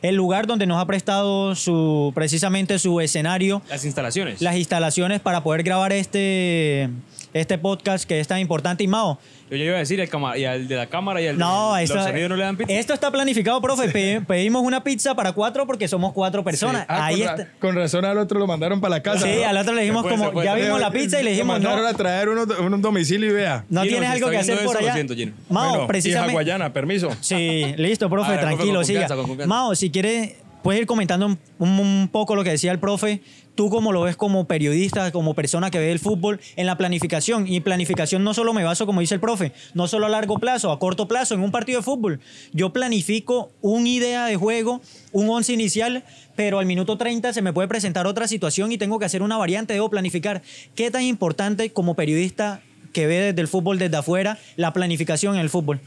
[0.01, 3.61] el lugar donde nos ha prestado su, precisamente su escenario.
[3.67, 4.41] Las instalaciones.
[4.41, 6.89] Las instalaciones para poder grabar este,
[7.33, 8.85] este podcast que es tan importante.
[8.85, 9.19] Y Mao,
[9.57, 11.83] Yo iba a decir, el, cama- y al de la cámara y al no, de
[11.83, 12.71] esto, los sonidos no le dan pizza.
[12.73, 13.89] esto está planificado, profe.
[13.89, 16.85] Pe- pedimos una pizza para cuatro porque somos cuatro personas.
[16.87, 17.51] Ah, Ahí con, ra- está.
[17.59, 19.25] con razón al otro lo mandaron para la casa.
[19.25, 19.49] Sí, ¿no?
[19.49, 20.45] al otro le dijimos Se fue, como, fue.
[20.45, 23.29] ya vimos la pizza y le lo dijimos, no, mandaron a traer uno, un domicilio
[23.29, 23.65] y vea.
[23.69, 24.93] no Gino, tienes si algo está que hacer viendo por esto, lo allá.
[24.93, 25.33] siento, Gino.
[25.49, 26.33] Mao, Bueno, hija precisamente.
[26.33, 27.09] Guayana, permiso.
[27.19, 28.99] Sí, listo, profe, A ver, profe, tranquilo, con siga.
[29.01, 29.49] confianza, con confianza.
[29.53, 33.21] Mao, si quiere, puedes ir comentando un poco lo que decía el profe.
[33.55, 37.47] Tú como lo ves como periodista, como persona que ve el fútbol en la planificación.
[37.47, 40.71] Y planificación no solo me baso, como dice el profe, no solo a largo plazo,
[40.71, 42.19] a corto plazo, en un partido de fútbol.
[42.53, 44.81] Yo planifico una idea de juego,
[45.11, 46.03] un once inicial,
[46.35, 49.37] pero al minuto 30 se me puede presentar otra situación y tengo que hacer una
[49.37, 50.41] variante, debo planificar.
[50.75, 52.61] ¿Qué tan importante como periodista
[52.93, 55.79] que ve desde el fútbol desde afuera la planificación en el fútbol?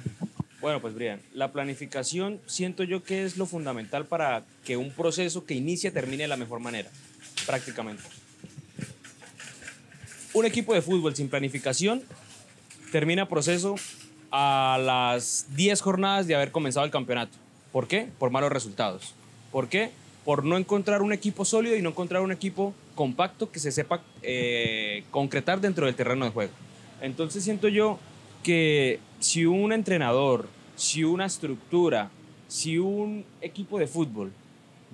[0.65, 5.45] Bueno, pues Brian, la planificación siento yo que es lo fundamental para que un proceso
[5.45, 6.89] que inicia termine de la mejor manera,
[7.47, 8.03] prácticamente.
[10.33, 12.03] Un equipo de fútbol sin planificación
[12.91, 13.77] termina proceso
[14.31, 17.37] a las 10 jornadas de haber comenzado el campeonato.
[17.71, 18.09] ¿Por qué?
[18.19, 19.15] Por malos resultados.
[19.53, 19.91] ¿Por qué?
[20.25, 24.03] Por no encontrar un equipo sólido y no encontrar un equipo compacto que se sepa
[24.23, 26.53] eh, concretar dentro del terreno de juego.
[27.01, 27.99] Entonces siento yo
[28.43, 32.11] que si un entrenador, si una estructura,
[32.49, 34.33] si un equipo de fútbol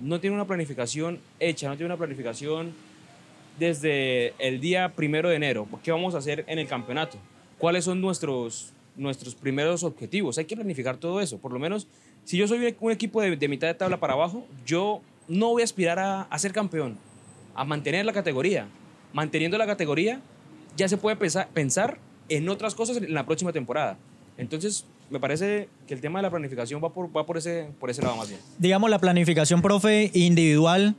[0.01, 2.73] no tiene una planificación hecha, no tiene una planificación
[3.59, 7.17] desde el día primero de enero, ¿qué vamos a hacer en el campeonato?
[7.57, 10.37] ¿Cuáles son nuestros, nuestros primeros objetivos?
[10.37, 11.37] Hay que planificar todo eso.
[11.37, 11.87] Por lo menos,
[12.23, 15.65] si yo soy un equipo de, mitad de tabla para abajo, yo no voy a
[15.65, 16.97] aspirar a, a ser campeón,
[17.53, 18.67] a mantener la categoría.
[19.13, 20.21] Manteniendo la categoría,
[20.75, 21.99] ya se puede pensar, pensar
[22.29, 23.97] en otras cosas en la próxima temporada.
[24.37, 27.89] Entonces, me parece que el tema de la planificación va por, va por, ese, por
[27.89, 28.39] ese lado más bien.
[28.57, 30.95] digamos, la planificación, profe, individual,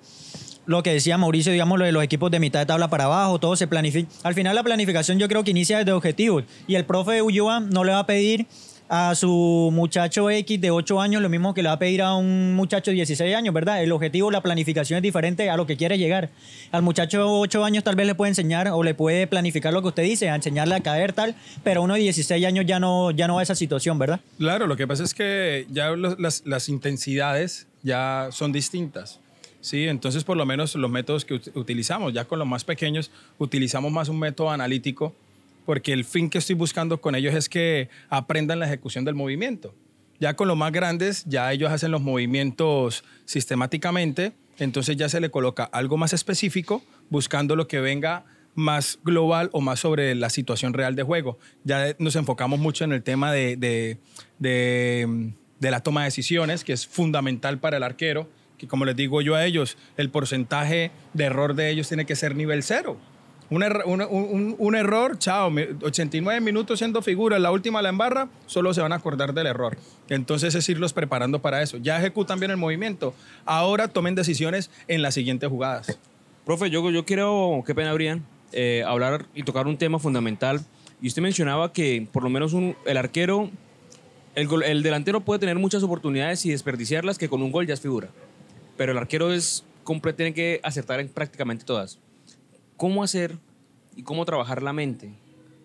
[0.67, 3.41] lo que decía Mauricio, digamos, lo de los equipos de mitad de tabla para abajo,
[3.41, 4.09] todo se planifica.
[4.23, 7.85] Al final la planificación yo creo que inicia desde objetivos y el profe Ulloa no
[7.85, 8.47] le va a pedir
[8.95, 12.15] a su muchacho X de 8 años lo mismo que le va a pedir a
[12.15, 13.83] un muchacho de 16 años, ¿verdad?
[13.83, 16.29] El objetivo, la planificación es diferente a lo que quiere llegar.
[16.73, 19.81] Al muchacho de 8 años tal vez le puede enseñar o le puede planificar lo
[19.81, 21.35] que usted dice, a enseñarle a caer tal,
[21.65, 24.21] pero uno de 16 años ya no, ya no va a esa situación, ¿verdad?
[24.37, 29.21] Claro, lo que pasa es que ya las, las intensidades ya son distintas.
[29.63, 33.11] Sí, entonces por lo menos los métodos que ut- utilizamos, ya con los más pequeños,
[33.39, 35.15] utilizamos más un método analítico,
[35.65, 39.75] porque el fin que estoy buscando con ellos es que aprendan la ejecución del movimiento.
[40.21, 45.31] Ya con los más grandes, ya ellos hacen los movimientos sistemáticamente, entonces ya se le
[45.31, 50.75] coloca algo más específico, buscando lo que venga más global o más sobre la situación
[50.75, 51.39] real de juego.
[51.65, 53.99] Ya nos enfocamos mucho en el tema de, de-
[54.39, 58.95] de- de la toma de decisiones, que es fundamental para el arquero, que como les
[58.97, 62.97] digo yo a ellos, el porcentaje de error de ellos tiene que ser nivel cero.
[63.51, 67.91] Un, err- un- un- un error, chao, mi- 89 minutos siendo figura, la última la
[67.91, 69.77] embarra, solo se van a acordar del error.
[70.09, 71.77] Entonces es irlos preparando para eso.
[71.77, 73.15] Ya ejecutan bien el movimiento.
[73.45, 75.99] Ahora tomen decisiones en las siguientes jugadas.
[76.47, 80.61] Profe, yo, yo quiero, qué pena, Brian, eh, hablar y tocar un tema fundamental.
[81.03, 82.55] Y usted mencionaba que por lo menos
[82.87, 83.51] el arquero,
[84.35, 87.75] el, gol- el delantero puede tener muchas oportunidades y desperdiciarlas que con un gol ya
[87.75, 88.09] es figura.
[88.79, 89.65] Pero el arquero es
[90.17, 91.99] tiene que acertar en prácticamente todas.
[92.83, 93.39] ¿Cómo hacer
[93.95, 95.13] y cómo trabajar la mente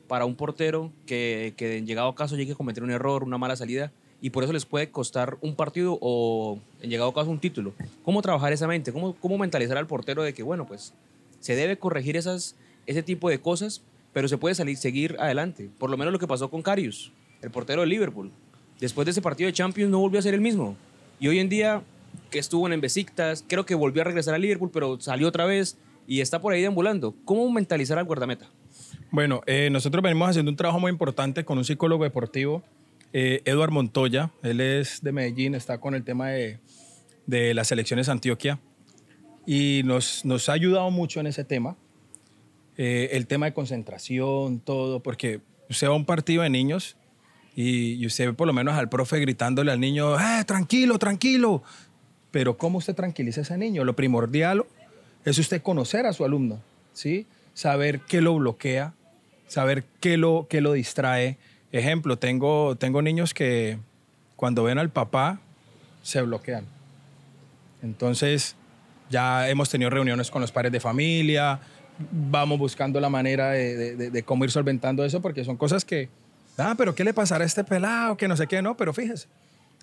[0.08, 3.56] para un portero que, que en llegado caso llegue a cometer un error, una mala
[3.56, 3.92] salida,
[4.22, 7.74] y por eso les puede costar un partido o en llegado caso un título?
[8.04, 8.94] ¿Cómo trabajar esa mente?
[8.94, 10.94] ¿Cómo, cómo mentalizar al portero de que, bueno, pues
[11.40, 12.56] se debe corregir esas,
[12.86, 13.82] ese tipo de cosas,
[14.14, 15.72] pero se puede salir, seguir adelante?
[15.80, 17.12] Por lo menos lo que pasó con Carius,
[17.42, 18.30] el portero de Liverpool.
[18.80, 20.78] Después de ese partido de Champions no volvió a ser el mismo.
[21.20, 21.82] Y hoy en día,
[22.30, 25.78] que estuvo en Besiktas, creo que volvió a regresar a Liverpool, pero salió otra vez
[26.08, 27.14] y está por ahí deambulando.
[27.26, 28.48] ¿Cómo mentalizar al guardameta?
[29.12, 32.64] Bueno, eh, nosotros venimos haciendo un trabajo muy importante con un psicólogo deportivo,
[33.14, 34.32] eh, Eduard Montoya.
[34.42, 36.60] Él es de Medellín, está con el tema de,
[37.26, 38.60] de las selecciones Antioquia.
[39.46, 41.78] y nos, nos ha ayudado mucho en ese tema.
[42.78, 45.40] Eh, el tema de concentración, todo, porque
[45.70, 46.96] usted va a un partido de niños
[47.56, 51.64] y, y usted ve por lo menos al profe gritándole al niño, eh, tranquilo, tranquilo.
[52.30, 53.84] Pero ¿cómo usted tranquiliza a ese niño?
[53.84, 54.66] Lo primordial
[55.30, 56.60] es usted conocer a su alumno,
[56.94, 57.26] ¿sí?
[57.54, 58.94] Saber qué lo bloquea,
[59.48, 61.38] saber qué lo, qué lo distrae.
[61.72, 63.78] Ejemplo, tengo, tengo niños que
[64.36, 65.40] cuando ven al papá
[66.04, 66.66] se bloquean.
[67.84, 68.56] Entonces,
[69.10, 71.60] ya hemos tenido reuniones con los padres de familia,
[72.12, 76.10] vamos buscando la manera de, de- de cómo ir solventando eso, porque son cosas que,
[76.58, 78.18] ah, pero ¿qué le pasará a este pelado?
[78.18, 79.28] Que no sé qué, no, pero fíjese,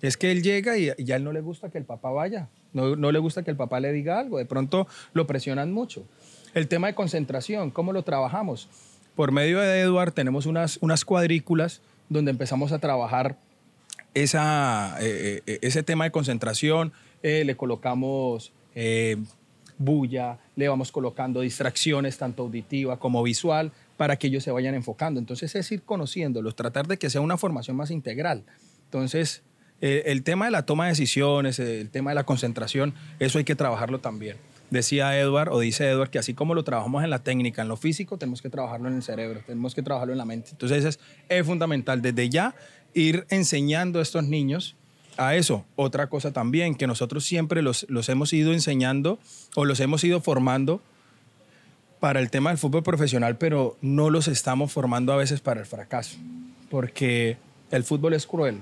[0.01, 2.95] es que él llega y, ya él no le gusta que el papá vaya, no,
[2.95, 6.05] no le gusta que el papá le diga algo, de pronto lo presionan mucho.
[6.53, 8.69] El tema de concentración, ¿cómo lo trabajamos?
[9.15, 13.37] Por medio de Eduard tenemos unas, unas cuadrículas donde empezamos a trabajar
[14.13, 16.93] esa, eh, eh, ese tema de concentración,
[17.23, 19.17] eh, le colocamos eh,
[19.77, 25.19] bulla, le vamos colocando distracciones tanto auditiva como visual para que ellos se vayan enfocando.
[25.19, 28.43] Entonces es ir conociéndolos, tratar de que sea una formación más integral.
[28.85, 29.43] Entonces,
[29.81, 33.37] eh, el tema de la toma de decisiones, eh, el tema de la concentración, eso
[33.37, 34.37] hay que trabajarlo también.
[34.69, 37.77] Decía Edward, o dice Edward, que así como lo trabajamos en la técnica, en lo
[37.77, 40.49] físico, tenemos que trabajarlo en el cerebro, tenemos que trabajarlo en la mente.
[40.51, 40.99] Entonces es,
[41.29, 42.55] es fundamental desde ya
[42.93, 44.75] ir enseñando a estos niños
[45.17, 45.65] a eso.
[45.75, 49.19] Otra cosa también, que nosotros siempre los, los hemos ido enseñando
[49.55, 50.81] o los hemos ido formando
[51.99, 55.65] para el tema del fútbol profesional, pero no los estamos formando a veces para el
[55.65, 56.17] fracaso,
[56.69, 57.37] porque
[57.71, 58.61] el fútbol es cruel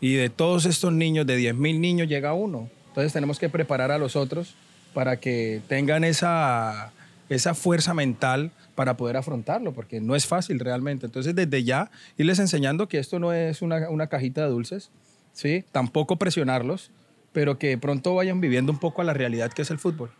[0.00, 2.68] y de todos estos niños, de 10.000 niños, llega uno.
[2.88, 4.54] Entonces tenemos que preparar a los otros
[4.92, 6.92] para que tengan esa,
[7.28, 11.06] esa fuerza mental para poder afrontarlo, porque no es fácil realmente.
[11.06, 14.90] Entonces desde ya irles enseñando que esto no es una, una cajita de dulces,
[15.32, 15.64] ¿sí?
[15.72, 16.90] tampoco presionarlos,
[17.32, 20.10] pero que pronto vayan viviendo un poco a la realidad que es el fútbol.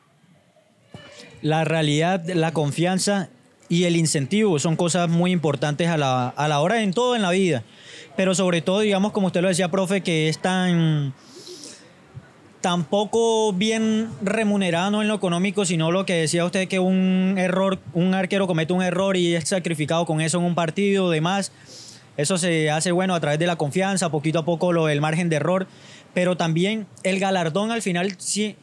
[1.43, 3.29] La realidad, la confianza
[3.69, 7.23] y el incentivo son cosas muy importantes a la, a la hora en todo en
[7.23, 7.63] la vida.
[8.17, 11.15] Pero sobre todo, digamos, como usted lo decía, profe, que es tan
[12.65, 17.79] tampoco bien remunerado no en lo económico, sino lo que decía usted que un error,
[17.93, 21.53] un arquero comete un error y es sacrificado con eso en un partido, demás.
[22.17, 25.29] Eso se hace bueno a través de la confianza, poquito a poco lo del margen
[25.29, 25.67] de error,
[26.15, 28.57] pero también el galardón al final sí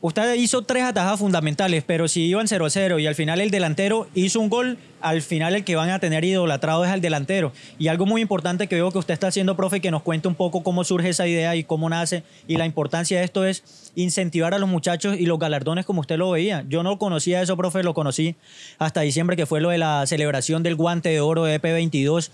[0.00, 4.38] Usted hizo tres atajadas fundamentales, pero si iban 0-0 y al final el delantero hizo
[4.38, 7.52] un gol, al final el que van a tener idolatrado es al delantero.
[7.80, 10.36] Y algo muy importante que veo que usted está haciendo, profe, que nos cuente un
[10.36, 12.22] poco cómo surge esa idea y cómo nace.
[12.46, 16.16] Y la importancia de esto es incentivar a los muchachos y los galardones como usted
[16.16, 16.64] lo veía.
[16.68, 18.36] Yo no conocía eso, profe, lo conocí
[18.78, 22.30] hasta diciembre, que fue lo de la celebración del guante de oro de EP22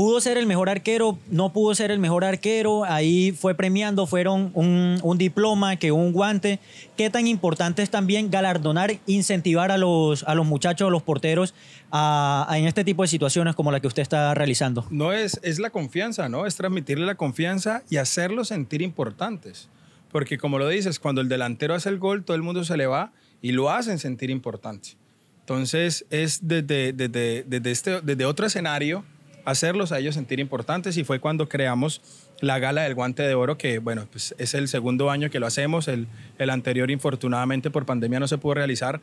[0.00, 4.50] pudo ser el mejor arquero, no pudo ser el mejor arquero, ahí fue premiando, fueron
[4.54, 6.58] un, diploma, que un guante.
[6.96, 11.52] ¿Qué tan importante es también galardonar, incentivar a los, a los muchachos, a los porteros,
[11.92, 14.86] a en este tipo de situaciones como la que usted está realizando?
[14.88, 16.46] No es, es la confianza, ¿no?
[16.46, 19.68] Es transmitirle la confianza y hacerlos sentir importantes.
[20.10, 22.86] Porque como lo dices, cuando el delantero hace el gol, todo el mundo se le
[22.86, 24.96] va y lo hacen sentir importante.
[25.40, 29.04] Entonces es desde, desde, desde, este, desde otro escenario
[29.50, 32.00] hacerlos a ellos sentir importantes y fue cuando creamos
[32.40, 35.46] la gala del guante de oro, que bueno, pues es el segundo año que lo
[35.46, 36.06] hacemos, el,
[36.38, 39.00] el anterior infortunadamente por pandemia no se pudo realizar,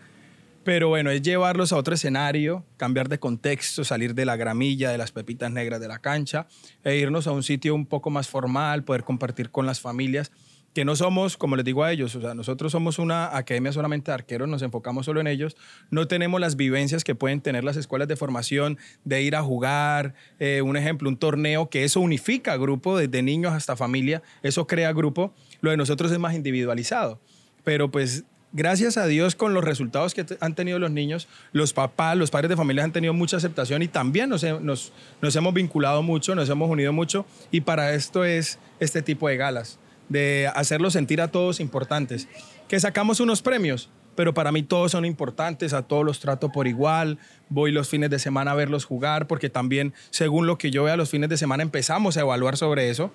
[0.63, 4.97] pero bueno, es llevarlos a otro escenario, cambiar de contexto, salir de la gramilla, de
[4.97, 6.47] las pepitas negras de la cancha
[6.83, 10.31] e irnos a un sitio un poco más formal, poder compartir con las familias
[10.73, 14.11] que no somos, como les digo a ellos, o sea, nosotros somos una academia solamente
[14.11, 15.57] de arqueros, nos enfocamos solo en ellos,
[15.89, 20.13] no tenemos las vivencias que pueden tener las escuelas de formación de ir a jugar,
[20.39, 24.93] eh, un ejemplo, un torneo, que eso unifica grupo, desde niños hasta familia, eso crea
[24.93, 27.19] grupo, lo de nosotros es más individualizado,
[27.63, 32.17] pero pues gracias a Dios con los resultados que han tenido los niños, los papás,
[32.17, 36.49] los padres de familia han tenido mucha aceptación y también nos, hemos vinculado mucho, nos
[36.49, 39.79] hemos unido mucho y para esto es este tipo de galas
[40.09, 42.27] de hacerlos sentir a todos importantes.
[42.67, 46.67] Que sacamos unos premios, pero para mí todos son importantes, a todos los trato por
[46.67, 50.83] igual, voy los fines de semana a verlos jugar, porque también, según lo que yo
[50.83, 53.11] vea los fines de semana, empezamos a evaluar sobre eso,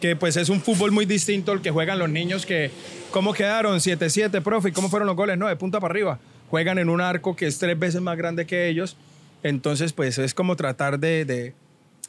[0.00, 2.70] que pues es un fútbol muy distinto al que juegan los niños, que
[3.10, 6.20] cómo quedaron 7-7, profe, cómo fueron los goles, no, de punta para arriba,
[6.50, 8.96] juegan en un arco que es tres veces más grande que ellos,
[9.42, 11.54] entonces pues es como tratar de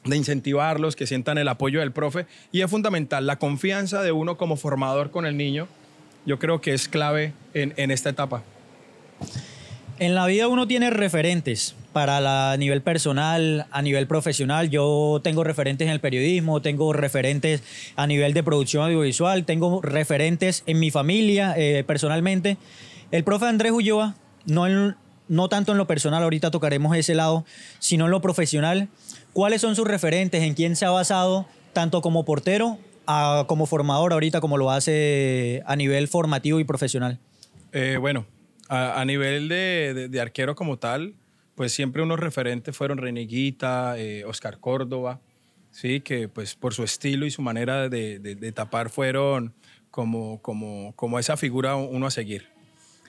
[0.06, 2.26] de incentivarlos, que sientan el apoyo del profe.
[2.52, 5.68] Y es fundamental la confianza de uno como formador con el niño.
[6.26, 8.44] Yo creo que es clave en, en esta etapa.
[9.98, 14.70] En la vida uno tiene referentes, para la nivel personal, a nivel profesional.
[14.70, 17.64] Yo tengo referentes en el periodismo, tengo referentes
[17.96, 22.58] a nivel de producción audiovisual, tengo referentes en mi familia eh, personalmente.
[23.12, 24.96] El profe Andrés Ulloa, no, en-
[25.30, 27.46] no tanto en lo personal, ahorita tocaremos ese lado,
[27.80, 28.90] sino en lo profesional.
[29.36, 30.42] ¿Cuáles son sus referentes?
[30.44, 35.62] ¿En quién se ha basado tanto como portero a- como formador ahorita, como lo hace
[35.66, 37.20] a nivel formativo y profesional?
[37.74, 38.26] Eh, bueno,
[38.70, 41.16] a, a nivel de, de- de arquero como tal,
[41.56, 45.20] pues siempre unos referentes fueron Reneguita, eh, Oscar Córdoba,
[45.70, 49.54] sí, que pues por su estilo y su manera de, de- tapar fueron
[49.92, 52.48] como, como, como esa figura uno a seguir.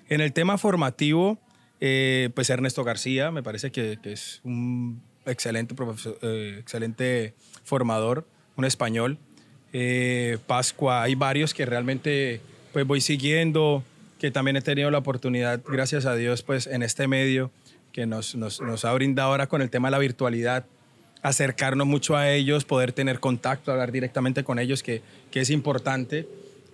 [0.09, 1.39] En el tema formativo,
[1.81, 8.27] eh, pues Ernesto García, me parece que, que es un excelente, profesor- eh, excelente formador,
[8.57, 9.19] un español.
[9.73, 12.41] Eh, Pascua, hay varios que realmente
[12.73, 13.83] pues voy siguiendo,
[14.19, 17.51] que también he tenido la oportunidad, gracias a Dios, pues en este medio
[17.93, 20.67] que nos, nos, nos ha brindado ahora con el tema de la virtualidad,
[21.23, 26.29] acercarnos mucho a ellos, poder tener contacto, hablar directamente con ellos, que, que es importante.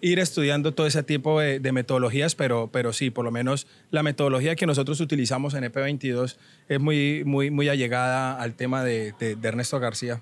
[0.04, 4.56] Ir estudiando todo ese tipo de, metodologías, pero, pero sí, por lo menos la metodología
[4.56, 6.36] que nosotros utilizamos en EP22
[6.68, 10.20] es muy, muy, muy allegada al tema de, de- de Ernesto García.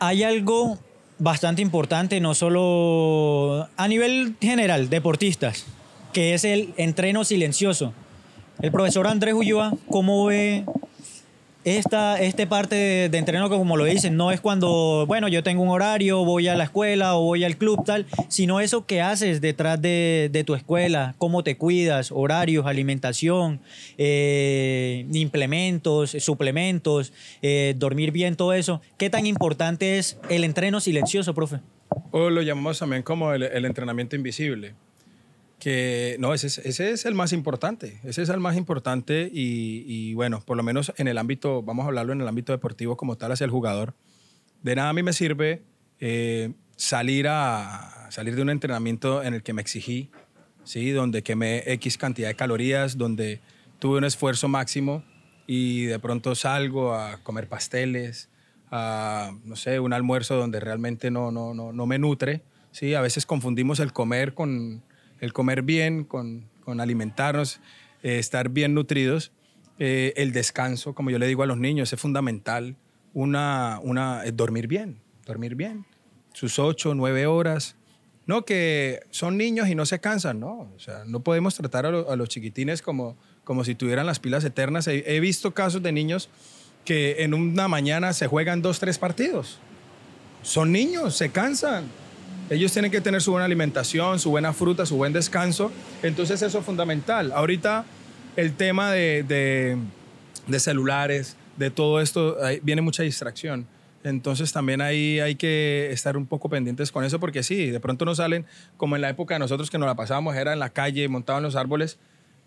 [0.00, 0.78] hay algo
[1.18, 5.64] bastante importante, no solo a nivel general, deportistas,
[6.12, 7.92] que es el entreno silencioso.
[8.60, 10.64] El profesor Andrés Ulloa, ¿cómo ve
[11.66, 15.42] esta, este parte de, de entreno que como lo dicen, no es cuando, bueno, yo
[15.42, 19.00] tengo un horario, voy a la escuela o voy al club, tal, sino eso que
[19.00, 23.58] haces detrás de, de tu escuela, cómo te cuidas, horarios, alimentación,
[23.98, 27.12] eh, implementos, suplementos,
[27.42, 28.80] eh, dormir bien, todo eso.
[28.96, 31.58] ¿Qué tan importante es el entreno silencioso, profe?
[32.12, 34.74] O lo llamamos también como el, el entrenamiento invisible.
[35.58, 38.00] Que no, ese es, ese es el más importante.
[38.04, 41.84] Ese es el más importante y, y, bueno, por lo menos en el ámbito, vamos
[41.84, 43.94] a hablarlo en el ámbito deportivo como tal hacia el jugador.
[44.62, 45.62] De nada a mí me sirve
[46.00, 50.10] eh, salir, a, salir de un entrenamiento en el que me exigí,
[50.64, 50.90] ¿sí?
[50.90, 53.40] donde quemé X cantidad de calorías, donde
[53.78, 55.04] tuve un esfuerzo máximo
[55.46, 58.28] y de pronto salgo a comer pasteles,
[58.70, 62.42] a, no sé, un almuerzo donde realmente no, no, no, no me nutre.
[62.72, 62.94] ¿sí?
[62.94, 64.82] A veces confundimos el comer con
[65.20, 67.60] el comer bien, con, con alimentarnos,
[68.02, 69.32] eh, estar bien nutridos.
[69.78, 72.76] Eh, el descanso, como yo le digo a los niños, es fundamental.
[73.12, 75.84] Una, una, dormir bien, dormir bien.
[76.32, 77.76] Sus ocho, nueve horas.
[78.26, 80.70] No que son niños y no se cansan, no.
[80.74, 84.18] O sea, no podemos tratar a, lo- a los chiquitines como, como si tuvieran las
[84.18, 84.88] pilas eternas.
[84.88, 86.28] He visto casos de niños
[86.84, 89.58] que en una mañana se juegan dos, tres partidos.
[90.42, 91.84] Son niños, se cansan.
[92.50, 95.72] Ellos tienen que tener su buena alimentación, su buena fruta, su buen descanso.
[96.02, 97.32] Entonces eso es fundamental.
[97.32, 97.84] Ahorita
[98.36, 99.76] el tema de, de-
[100.46, 103.66] de celulares, de todo esto, viene mucha distracción.
[104.04, 108.04] Entonces también ahí hay que estar un poco pendientes con eso porque sí, de pronto
[108.04, 110.68] no salen como en la época de nosotros que nos la pasábamos, era en la
[110.70, 111.98] calle, montados en los árboles,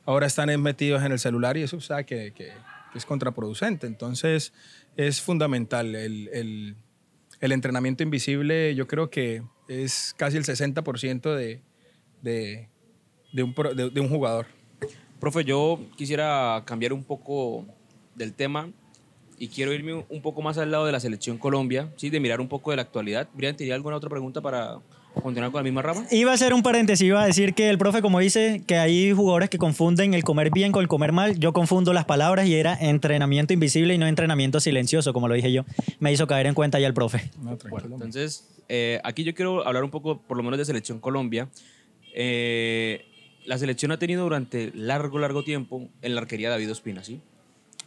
[0.06, 2.54] ahora están metidos en el celular y eso o sea, que, que-
[2.94, 3.86] que es contraproducente.
[3.88, 4.54] Entonces
[4.96, 6.76] es fundamental el, el-
[7.42, 11.62] el entrenamiento invisible, yo creo que es casi el 60% de,
[12.22, 12.68] de,
[13.32, 14.48] de un, de un jugador.
[15.20, 17.66] Profe, yo quisiera cambiar un poco
[18.16, 18.70] del tema
[19.38, 22.10] y quiero irme un poco más al lado de la selección Colombia, ¿sí?
[22.10, 23.30] de mirar un poco de la actualidad.
[23.34, 24.80] Brian, ¿tenía alguna otra pregunta para
[25.14, 26.06] continuar con la misma rama?
[26.12, 29.12] Iba a hacer un paréntesis, iba a decir que el profe, como dice, que hay
[29.12, 31.40] jugadores que confunden el comer bien con el comer mal.
[31.40, 35.52] Yo confundo las palabras y era entrenamiento invisible y no entrenamiento silencioso, como lo dije
[35.52, 35.66] yo.
[36.00, 37.32] Me hizo caer en cuenta ya el profe.
[37.42, 37.58] No.
[37.70, 41.50] Bueno, entonces, eh, aquí yo quiero hablar un poco, por lo menos, de selección Colombia.
[42.14, 43.06] Eh,
[43.46, 47.20] la selección ha tenido durante largo, largo tiempo en la arquería David Ospina, ¿sí?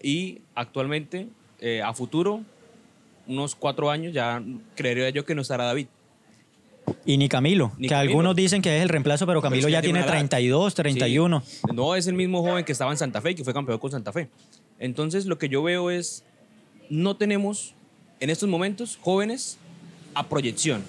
[0.03, 1.29] Y actualmente,
[1.61, 2.43] eh, a futuro,
[3.29, 4.43] unos cuatro años, ya
[4.75, 5.87] creería yo que no estará David.
[7.05, 8.11] Y ni Camilo, Ni que Camilo.
[8.11, 10.18] algunos dicen que es el reemplazo, pero Camilo Pero es que ya tiene tiene una
[10.20, 10.28] edad.
[10.28, 11.43] 32, 31.
[11.45, 11.59] Sí.
[11.74, 13.91] No es el mismo joven que estaba en Santa Fe y que fue campeón con
[13.91, 14.28] Santa Fe.
[14.78, 16.24] Entonces, lo que yo veo es,
[16.91, 17.74] no tenemos
[18.20, 19.59] en estos momentos jóvenes
[20.14, 20.83] a proyección,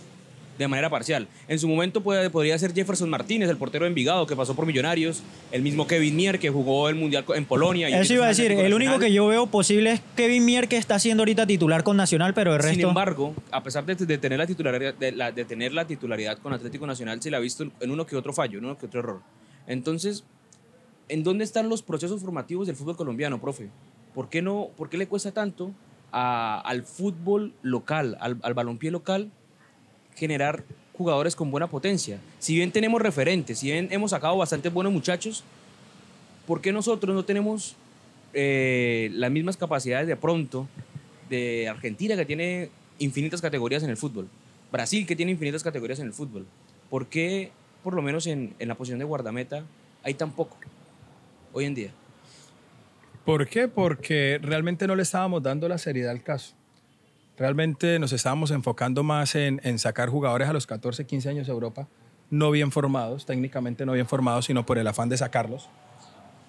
[0.58, 1.28] de manera parcial.
[1.48, 4.66] En su momento puede- podría ser Jefferson Martínez, el portero de Envigado, que pasó por
[4.66, 7.90] Millonarios, el mismo Kevin Mier, que jugó el Mundial en Polonia.
[7.90, 10.78] y Eso iba a decir, el único que yo veo posible es Kevin Mier, que
[10.78, 12.76] está siendo ahorita titular con Nacional, pero el resto...
[12.80, 16.38] Sin embargo, a pesar de, de tener la titularidad, de, la- de tener la titularidad
[16.38, 18.86] con Atlético Nacional, se le ha visto en uno que otro fallo, en uno que
[18.86, 19.22] otro error.
[19.68, 20.24] Entonces,
[21.10, 23.70] ¿en dónde están los procesos formativos del fútbol colombiano, profe?
[24.14, 25.72] ¿Por qué, no, por qué le cuesta tanto
[26.12, 29.32] a- al fútbol local, al, al balompié local,
[30.16, 32.20] generar jugadores con buena potencia?
[32.40, 35.44] Si bien tenemos referentes, si bien hemos sacado bastantes buenos muchachos,
[36.46, 37.76] ¿por qué nosotros no tenemos
[38.34, 40.68] eh, las mismas capacidades de pronto
[41.30, 44.28] de Argentina, que tiene infinitas categorías en el fútbol.
[44.72, 46.46] Brasil, que tiene infinitas categorías en el fútbol.
[46.90, 47.52] ¿Por qué,
[47.84, 49.64] por lo menos en, en la posición de guardameta,
[50.04, 50.58] hay tan poco
[51.54, 51.92] hoy en día?
[53.24, 53.68] ¿Por qué?
[53.68, 56.54] Porque realmente no le estábamos dando la seriedad al caso.
[57.38, 61.54] Realmente nos estábamos enfocando más en, en sacar jugadores a los 14, 15 años de
[61.54, 61.88] Europa,
[62.30, 65.70] no bien formados, técnicamente no bien formados, sino por el afán de sacarlos.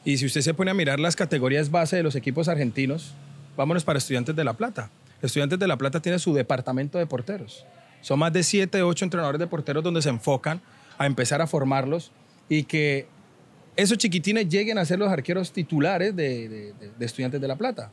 [0.05, 3.15] Y si usted se pone a mirar las categorías base de los equipos argentinos,
[3.57, 4.91] vámonos para Estudiantes de La Plata.
[5.23, 7.65] Estudiantes de La Plata tiene su departamento de porteros.
[8.03, 10.61] Son más de 7, 8 entrenadores de porteros donde se enfocan
[10.99, 12.13] a empezar a formarlos
[12.51, 13.07] y que
[13.77, 17.57] esos chiquitines lleguen a ser los arqueros titulares de, de- de- de Estudiantes de La
[17.57, 17.91] Plata.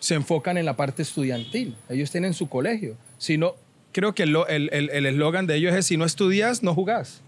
[0.00, 1.74] Se enfocan en la parte estudiantil.
[1.88, 2.96] Ellos tienen su colegio.
[3.18, 3.54] Si no,
[3.92, 6.74] creo que el lo- el el- el eslogan de ellos es: si no estudias, no
[6.74, 7.20] jugás.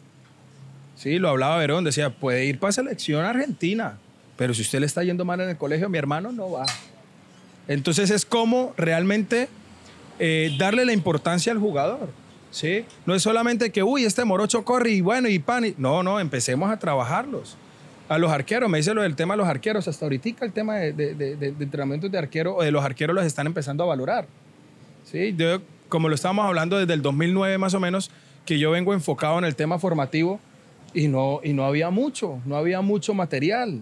[0.97, 3.99] Sí, lo hablaba Verón, decía, puede ir para selección argentina,
[4.37, 6.67] pero si usted le está yendo mal en el colegio, mi hermano no va.
[7.69, 9.49] Entonces es como realmente
[10.19, 12.11] eh, darle la importancia al jugador.
[12.51, 12.85] ¿sí?
[13.07, 15.65] No es solamente que, uy, este morocho corre y bueno, y pan.
[15.65, 17.57] y- No, no, empecemos a trabajarlos.
[18.11, 19.87] A los arqueros, me dice lo del tema de los arqueros.
[19.87, 23.15] Hasta ahorita el tema de, de, de- de- entrenamientos de arquero o de los arqueros
[23.15, 24.27] los están empezando a valorar.
[25.05, 25.33] ¿sí?
[25.37, 28.11] Yo, como lo estábamos hablando desde el 2009 más o menos,
[28.45, 30.41] que yo vengo enfocado en el tema formativo
[30.93, 33.81] y no, y no había mucho, no había mucho material.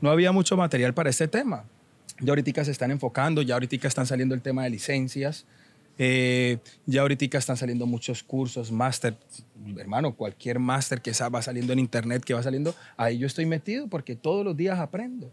[0.00, 1.64] No había mucho material para este tema.
[2.20, 5.44] Ya ahorita se están enfocando, ya ahorita están saliendo el tema de licencias,
[5.98, 9.16] eh, ya ahorita están saliendo muchos cursos, máster,
[9.78, 13.88] hermano, cualquier máster que va saliendo en internet, que va saliendo, ahí yo estoy metido
[13.88, 15.32] porque todos los días aprendo.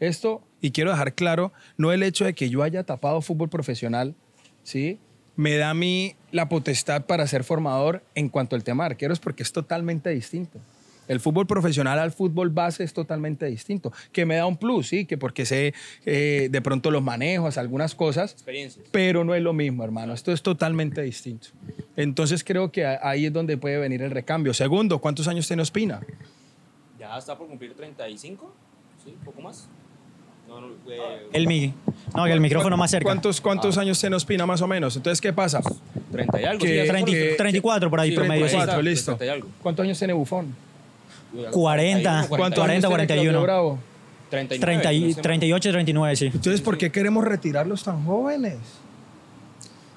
[0.00, 4.14] Esto, y quiero dejar claro, no el hecho de que yo haya tapado fútbol profesional,
[4.62, 4.98] ¿sí?
[5.36, 9.20] Me da a mí la potestad para ser formador en cuanto al tema de arqueros
[9.20, 10.60] porque es totalmente distinto.
[11.08, 13.92] El fútbol profesional al fútbol base es totalmente distinto.
[14.12, 15.74] Que me da un plus, sí, que porque sé
[16.06, 18.86] eh, de pronto los manejos, algunas cosas, Experiencias.
[18.90, 20.12] pero no es lo mismo, hermano.
[20.14, 21.48] Esto es totalmente distinto.
[21.96, 24.54] Entonces creo que ahí es donde puede venir el recambio.
[24.54, 26.00] Segundo, ¿cuántos años tiene Ospina?
[26.98, 28.52] Ya está por cumplir 35,
[29.04, 29.10] ¿sí?
[29.10, 29.68] ¿Un poco más?
[30.48, 31.72] No, no, eh, El, mi-
[32.14, 33.04] no, que el micrófono más cerca.
[33.04, 34.94] ¿Cuántos, cuántos años tiene Ospina más o menos?
[34.96, 35.60] Entonces, ¿qué pasa?
[36.12, 36.60] 30 y algo.
[36.60, 38.44] Que- sí, ya está por- 30 que- 34 por ahí sí, promedio.
[38.46, 38.50] sí.
[38.56, 39.16] 34, está, listo.
[39.16, 39.48] 30 y algo.
[39.62, 40.54] ¿Cuántos años tiene Bufón?
[41.50, 43.22] 40, ¿Cuántos 40, años tiene 41.
[43.30, 43.78] Claudio Bravo?
[44.30, 45.22] 39, 30 y- no sé.
[45.22, 46.26] 38, 39, sí.
[46.26, 48.56] Entonces, ¿por qué queremos retirarlos tan jóvenes?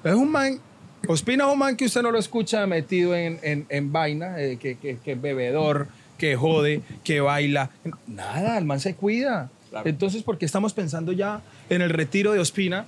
[0.04, 0.60] Es un man,
[1.08, 4.56] Ospina es un man que usted no lo escucha metido en, en, en vaina, eh,
[4.60, 7.70] que, que, que es bebedor, que jode, que baila.
[8.06, 9.50] Nada, el man se cuida.
[9.70, 9.88] Claro.
[9.88, 12.86] Entonces, ¿por qué estamos pensando ya en el retiro de Ospina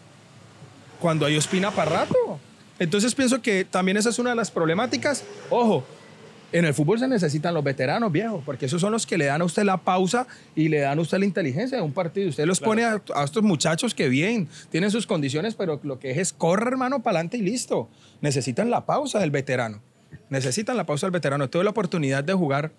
[1.01, 2.39] cuando hay Ospina para rato?
[2.79, 5.25] Entonces, pienso que también esa es una de las problemáticas.
[5.51, 5.85] Ojo,
[6.53, 9.41] en el fútbol se necesitan los veteranos, viejo, porque esos son los que le dan
[9.41, 10.27] a usted la pausa
[10.57, 12.29] y le dan a usted la inteligencia de un partido.
[12.29, 16.19] Usted los pone a, estos muchachos que bien, tienen sus condiciones, pero lo que es
[16.19, 17.89] es corre, hermano, para adelante y listo.
[18.21, 19.81] Necesitan la pausa del veterano.
[20.29, 21.49] Necesitan la pausa del veterano.
[21.49, 22.73] Tuve la oportunidad de jugar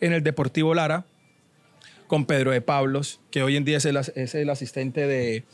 [0.00, 1.04] en el Deportivo Lara
[2.06, 3.96] con Pedro de Pablos, que hoy en día es el,
[4.50, 5.44] asistente de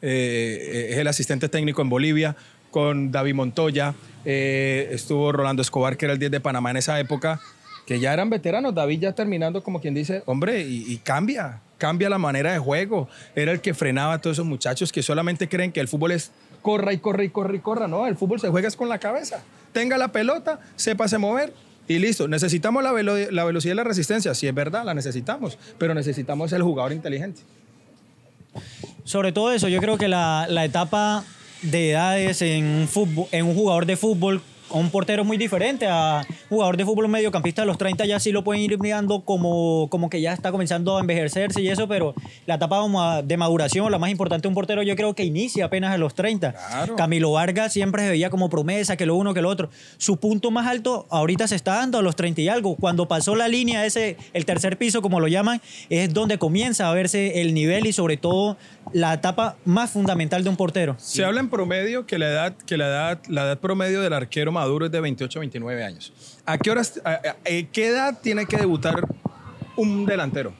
[0.00, 2.36] eh, es el asistente técnico en Bolivia,
[2.70, 3.94] con David Montoya,
[4.24, 7.40] eh, estuvo Rolando Escobar, que era el 10 de Panamá en esa época,
[7.86, 8.74] que ya eran veteranos.
[8.74, 13.08] David ya terminando como quien dice, hombre, y, cambia, cambia la manera de juego.
[13.34, 16.30] Era el que frenaba a todos esos muchachos que solamente creen que el fútbol es
[16.60, 17.88] corra y corre y corre y corra.
[17.88, 19.42] No, el fútbol se juega es con la cabeza.
[19.72, 21.54] Tenga la pelota, sépase mover
[21.86, 22.28] y listo.
[22.28, 24.34] Necesitamos la, la velocidad y la resistencia.
[24.34, 27.40] Sí, es verdad, la necesitamos, pero necesitamos el jugador inteligente.
[29.04, 31.24] Sobre todo eso, yo creo que la, la etapa
[31.62, 36.26] de edades en un, fútbol, en un jugador de fútbol un portero muy diferente a
[36.28, 39.88] un jugador de fútbol mediocampista a los 30 ya sí lo pueden ir mirando como,
[39.90, 42.14] como que ya está comenzando a envejecerse y eso, pero
[42.46, 42.78] la etapa
[43.22, 46.14] de maduración, la más importante de un portero, yo creo que inicia apenas a los
[46.14, 46.52] 30.
[46.52, 46.96] Claro.
[46.96, 49.70] Camilo Vargas siempre se veía como promesa, que lo uno, que lo otro.
[49.96, 52.76] Su punto más alto ahorita se está dando a los 30 y algo.
[52.76, 56.94] Cuando pasó la línea, ese, el tercer piso, como lo llaman, es donde comienza a
[56.94, 58.56] verse el nivel y sobre todo
[58.92, 60.94] la etapa más fundamental de un portero.
[60.98, 64.52] Se habla en promedio que la edad, que la edad, la edad promedio del arquero
[64.52, 66.12] maduro es de 28 a 29 años.
[66.46, 69.02] ¿A qué horas, a- a- a qué edad tiene que debutar
[69.76, 70.52] un delantero?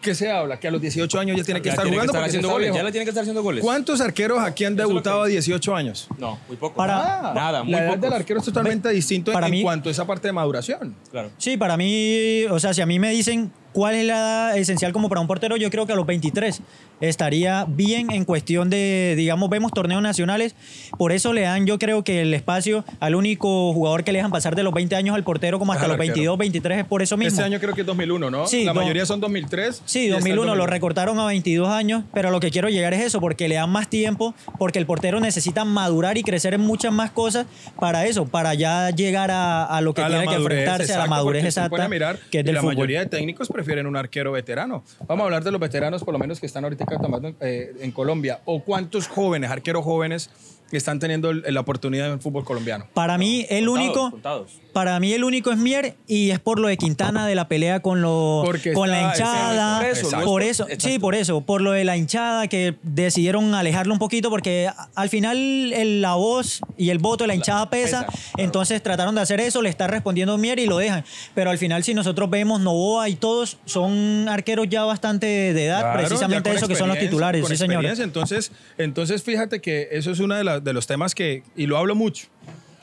[0.00, 0.60] ¿Qué se habla?
[0.60, 2.72] Que a los 18 años ya tiene que Ya estar tiene jugando estar haciendo goles.
[2.72, 3.64] Ya le tiene que estar haciendo goles.
[3.64, 6.06] ¿Cuántos arqueros aquí han debutado a 18 años?
[6.18, 6.76] No, muy pocos.
[6.76, 8.00] Para- nada, nada, muy la edad pocos.
[8.02, 10.94] del arquero es totalmente distinto para en mí- cuanto a esa parte de maduración.
[11.10, 11.30] Claro.
[11.36, 14.92] Sí, para mí, o sea, si a mí me dicen ¿Cuál es la edad esencial
[14.92, 15.56] como para un portero?
[15.56, 16.60] Yo creo que a los 23
[17.00, 20.56] estaría bien en cuestión de, digamos, vemos torneos nacionales,
[20.98, 24.32] por eso le dan yo creo que el espacio al único jugador que le dejan
[24.32, 26.14] pasar de los 20 años al portero como hasta los arquero.
[26.14, 27.28] 22, 23 es por eso mismo.
[27.28, 28.46] Este año creo que es 2001, ¿no?
[28.46, 29.82] Sí, la mayoría son 2003.
[29.84, 30.66] Sí, y está el 2001 lo 2001.
[30.66, 33.70] recortaron a 22 años, pero a lo que quiero llegar es eso, porque le dan
[33.70, 37.46] más tiempo, porque el portero necesita madurar y crecer en muchas más cosas
[37.78, 40.98] para eso, para ya llegar a, a lo que A tiene que madurez, enfrentarse, a
[40.98, 42.74] la madurez exacta, mirar, que es del la fútbol.
[42.74, 44.84] mayoría de técnicos prefieren un arquero veterano.
[45.08, 47.90] Vamos a hablar de los veteranos, por lo menos que están ahorita tomando eh, en
[47.90, 48.40] Colombia.
[48.44, 50.30] ¿O cuántos jóvenes, arqueros jóvenes,
[50.70, 52.86] que están teniendo la oportunidad en el fútbol colombiano?
[52.94, 54.60] Para mí, el Contados, único, contados.
[54.72, 57.80] Para mí el único es Mier y es por lo de Quintana de la pelea
[57.80, 61.84] con lo, Porque con la hinchada, por eso, por sí, por eso, por lo de
[61.84, 65.36] la hinchada que decidieron alejarlo un poquito porque al final
[65.72, 69.40] el- la voz y el voto de la hinchada pesa, pesa, entonces trataron de hacer
[69.40, 71.04] eso, le está respondiendo Mier y lo dejan,
[71.34, 75.80] pero al final si nosotros vemos Novoa y todos son arqueros ya bastante de edad,
[75.80, 77.74] Claro, precisamente eso que son los titulares, con sí señor.
[77.76, 78.04] experiencia.
[78.04, 82.26] Entonces, entonces fíjate que eso es uno de los temas que, y lo hablo mucho,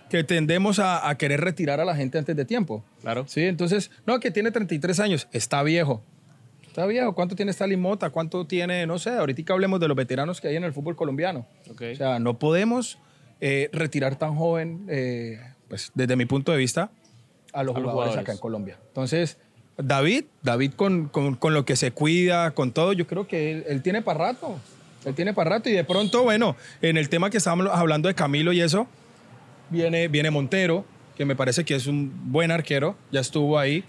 [0.10, 2.84] que tendemos a, a querer retirar a la gente antes de tiempo.
[3.02, 3.26] Claro.
[3.28, 6.04] Sí, entonces, no, que tiene 33 años, está viejo.
[6.68, 7.14] Está viejo.
[7.16, 8.10] ¿Cuánto tiene Stalin Mota?
[8.10, 11.46] ¿Cuánto tiene, no sé, ahorita hablemos de los veteranos que hay en el fútbol colombiano?
[11.72, 11.82] Ok.
[11.94, 12.98] O sea, no podemos
[13.42, 15.40] eh, retirar tan joven, eh,
[15.70, 16.92] pues desde mi punto de vista,
[17.54, 18.18] a los, A jugadores, jugadores.
[18.22, 18.78] acá en Colombia.
[18.90, 19.38] Entonces,
[19.78, 23.66] David, David con, con- con lo que se cuida, con todo, yo creo que él,
[23.68, 24.60] él tiene para rato.
[25.06, 28.16] Él tiene para rato y de pronto, bueno, en el tema que estábamos hablando de
[28.16, 28.88] Camilo y eso,
[29.70, 30.86] viene, viene Montero,
[31.18, 33.84] que me parece que es un buen arquero, ya estuvo ahí.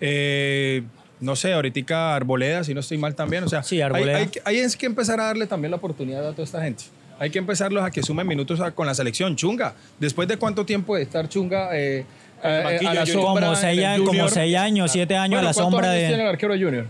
[0.00, 0.82] Eh,
[1.20, 3.44] no sé, ahorita Arboleda, si no estoy mal también.
[3.44, 4.18] O sea, Sí, hay- Arboleda.
[4.18, 6.84] Hay, que- hay es que empezar a darle también la oportunidad a toda esta gente.
[7.18, 9.34] Hay que empezarlos a que sumen minutos a- con la selección.
[9.34, 12.06] Chunga, después de cuánto tiempo de estar Chunga eh,
[12.44, 14.22] eh, a la sombra Como seis, como
[14.60, 16.08] años, siete años Bueno, a la ¿cuántos sombra años de...
[16.08, 16.86] tiene el arquero junior?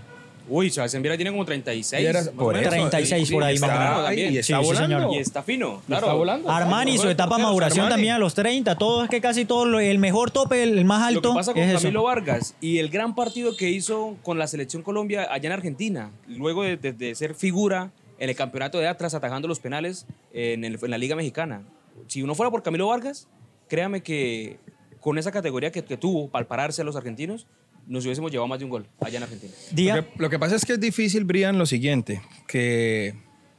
[0.49, 2.03] Uy, Sebastián Viera tiene como 36.
[2.03, 2.73] Y era- más o por menos.
[2.75, 4.33] eso, 36 por ahí, está más también.
[4.35, 4.89] Y está Sí, sí, señor.
[5.01, 5.15] volando.
[5.15, 6.07] Y está fino, Y claro.
[6.07, 6.51] está volando.
[6.51, 7.95] Armani, su etapa de maduración Armani.
[7.95, 11.01] también a los 30, todo es que casi todo, lo- el mejor tope, el más
[11.13, 11.79] Lo alto que pasa con es eso.
[11.83, 16.11] Camilo Vargas y el gran partido que hizo con la selección Colombia allá en Argentina,
[16.27, 20.65] luego de, de- de ser figura en el campeonato de Atlas atajando los penales en,
[20.65, 21.63] el- en la Liga Mexicana.
[22.07, 23.29] Si no fuera por Camilo Vargas,
[23.69, 24.59] créame que
[25.01, 27.47] con esa categoría que, que tuvo para pararse a los argentinos,
[27.89, 29.53] nos hubiésemos llevado más de un gol allá en Argentina.
[29.97, 33.15] Lo que, lo que pasa es que es difícil, Brian, lo siguiente, que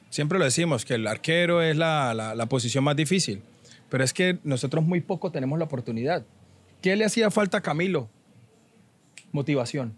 [0.09, 3.41] siempre lo decimos, que el arquero es la, la- la posición más difícil,
[3.89, 6.23] pero es que nosotros muy poco tenemos la oportunidad.
[6.81, 8.07] ¿Qué le hacía falta a Camilo?
[9.31, 9.95] Motivación.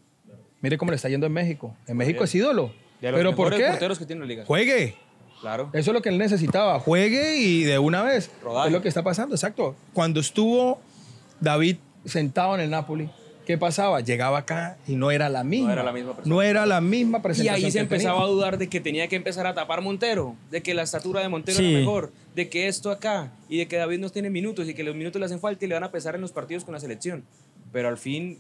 [0.62, 1.76] Mire cómo le está yendo en México.
[1.88, 2.74] En México es ídolo.
[3.02, 3.68] De los ¿Pero por qué?
[3.68, 4.46] porteros que tiene la liga.
[4.46, 4.96] Juegue.
[5.42, 5.70] Claro.
[5.74, 6.80] Eso es lo que él necesitaba.
[6.80, 8.30] Juegue y de una vez.
[8.44, 8.68] Rodaje.
[8.68, 9.76] Es lo que está pasando, exacto.
[9.94, 10.80] Cuando estuvo
[11.40, 13.10] David sentado en el Napoli,
[13.52, 14.00] ¿qué pasaba?
[14.02, 15.74] Llegaba acá y no era la misma.
[15.74, 16.34] era la misma persona.
[16.36, 17.66] No era la misma Y presentación.
[17.66, 18.28] ahí se empezaba tenía.
[18.28, 21.28] a dudar de que tenía que empezar a tapar Montero, de que la estatura de
[21.30, 21.70] Montero Sí.
[21.72, 24.84] era mejor, de que esto acá, y de que David no tiene minutos y que
[24.84, 26.80] los minutos le hacen falta y le van a pesar en los partidos con la
[26.80, 27.24] selección.
[27.74, 28.40] Pero al fin,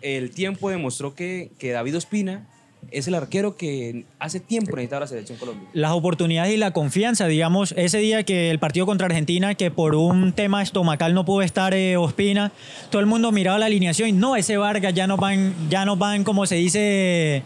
[0.00, 2.46] el tiempo demostró que, que David Ospina
[2.90, 5.68] es el arquero que hace tiempo necesitaba la selección Colombia.
[5.72, 9.94] las oportunidades y la confianza, digamos, ese día que el partido contra Argentina, que por
[9.94, 12.52] un tema estomacal no pudo estar eh, Ospina,
[12.90, 15.98] todo el mundo miraba la alineación y no, ese Vargas ya nos van, ya nos
[15.98, 17.42] van, como se dice,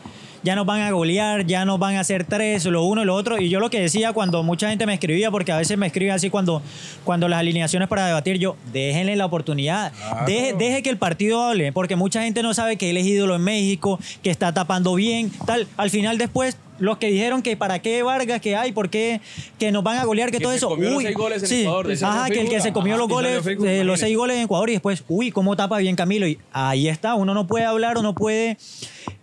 [0.47, 3.17] ya nos van a golear, ya nos van a hacer tres, lo uno y lo
[3.17, 3.41] otro.
[3.41, 6.13] Y yo lo que decía cuando mucha gente me escribía, porque a veces me escribe
[6.13, 6.63] así cuando,
[7.03, 9.93] cuando las alineaciones para debatir, yo, déjenle la oportunidad,
[10.25, 13.35] deje, deje que el partido hable, porque mucha gente no sabe que él es ídolo
[13.35, 15.67] en México, que está tapando bien, tal.
[15.77, 19.21] Al final después los que dijeron que para qué Vargas, que hay, por qué
[19.59, 20.69] que nos van a golear, que, Que todo se eso.
[20.69, 23.01] comió los Uy, seis goles en sí, Ecuador, ajá, que el que se comió Ajá,
[23.01, 25.97] los goles, figura, eh, los seis goles en Ecuador y después, uy, cómo tapa bien
[25.97, 26.29] Camilo.
[26.29, 28.59] Y ahí está, uno no puede hablar o no puede,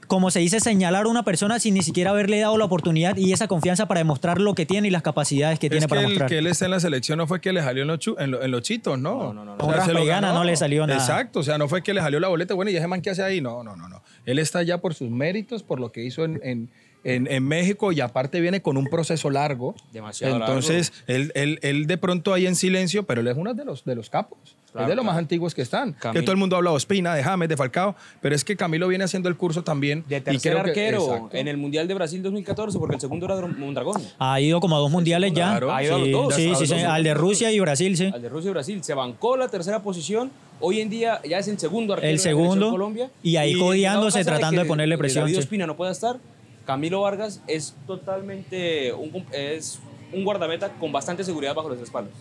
[0.07, 3.33] como se dice, señalar a una persona sin ni siquiera haberle dado la oportunidad y
[3.33, 6.07] esa confianza para demostrar lo que tiene y las capacidades que tiene que para el
[6.07, 6.29] mostrar.
[6.29, 8.31] que él está en la selección no fue que le salió en los, chu- en
[8.31, 9.33] lo- en los chitos, ¿no.
[9.33, 9.65] No, no, no, no.
[9.65, 10.33] O sea, se lo ganó.
[10.33, 10.99] no le salió nada.
[10.99, 13.09] Exacto, o sea, no fue que le salió la boleta, bueno, y ese man que
[13.09, 14.01] hace ahí, no, no, no, no.
[14.25, 16.69] Él está allá por sus méritos, por lo que hizo en, en,
[17.03, 19.75] en- en México y aparte viene con un proceso largo.
[19.91, 23.65] Demasiado Entonces, Él, él, él de pronto ahí en silencio, pero él es uno de
[23.65, 24.55] los, de los capos.
[24.74, 25.93] Claro, es de los más antiguos que están.
[25.93, 26.19] Camilo.
[26.19, 28.88] Que todo el mundo habla de Ospina, de James, de Falcao, pero es que Camilo
[28.88, 30.03] viene haciendo el curso también.
[30.09, 31.38] De y tercer que- arquero exacto.
[31.38, 34.01] en el Mundial de Brasil 2014, porque el segundo era Mondragón.
[34.17, 35.51] Ha ido como a dos mundiales ya.
[35.51, 35.71] Claro.
[35.74, 36.84] Ha ido a los dos, sí, a sí, sí, dos.
[36.84, 38.11] al de Rusia y Brasil, sí.
[38.13, 38.84] al de Rusia y Brasil.
[38.84, 40.32] Se bancó la tercera posición.
[40.59, 43.11] Hoy en día ya es el segundo arquero El de segundo, Colombia.
[43.21, 45.39] y ahí caso tratando de que ponerle presión, David.
[45.39, 46.17] Ospina no pueda estar.
[46.65, 49.80] Camilo Vargas es totalmente un, es
[50.13, 52.13] un guardameta con bastante seguridad bajo los espaldas.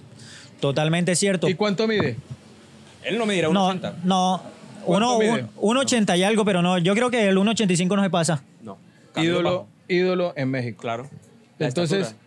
[0.61, 1.49] Totalmente cierto.
[1.49, 2.17] ¿Y cuánto mide?
[3.05, 3.95] Él no me dirá No, 1.80.
[4.05, 4.43] no.
[4.85, 8.43] Uno, un, 1.80 y algo, pero no, yo creo que el 1.85 no se pasa.
[8.63, 8.79] No.
[9.17, 10.83] Ídolo, ídolo en México.
[10.83, 11.09] Claro.
[11.59, 12.23] La Entonces, estatura.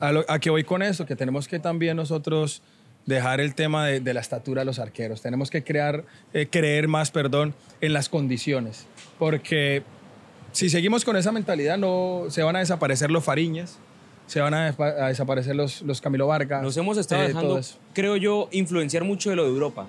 [0.00, 2.62] a, lo, a que voy con eso, que tenemos que también nosotros
[3.06, 5.20] dejar el tema de, de la estatura de los arqueros.
[5.20, 8.86] Tenemos que crear, eh, creer más, perdón, en las condiciones.
[9.18, 9.82] Porque
[10.52, 13.78] si seguimos con esa mentalidad, no se van a desaparecer los Fariñas,
[14.26, 14.72] se van a,
[15.08, 16.62] desaparecer los, los Camilo Vargas.
[16.62, 17.60] Nos hemos estado eh, dejando,
[17.94, 19.86] creo yo, influenciar mucho de lo de Europa.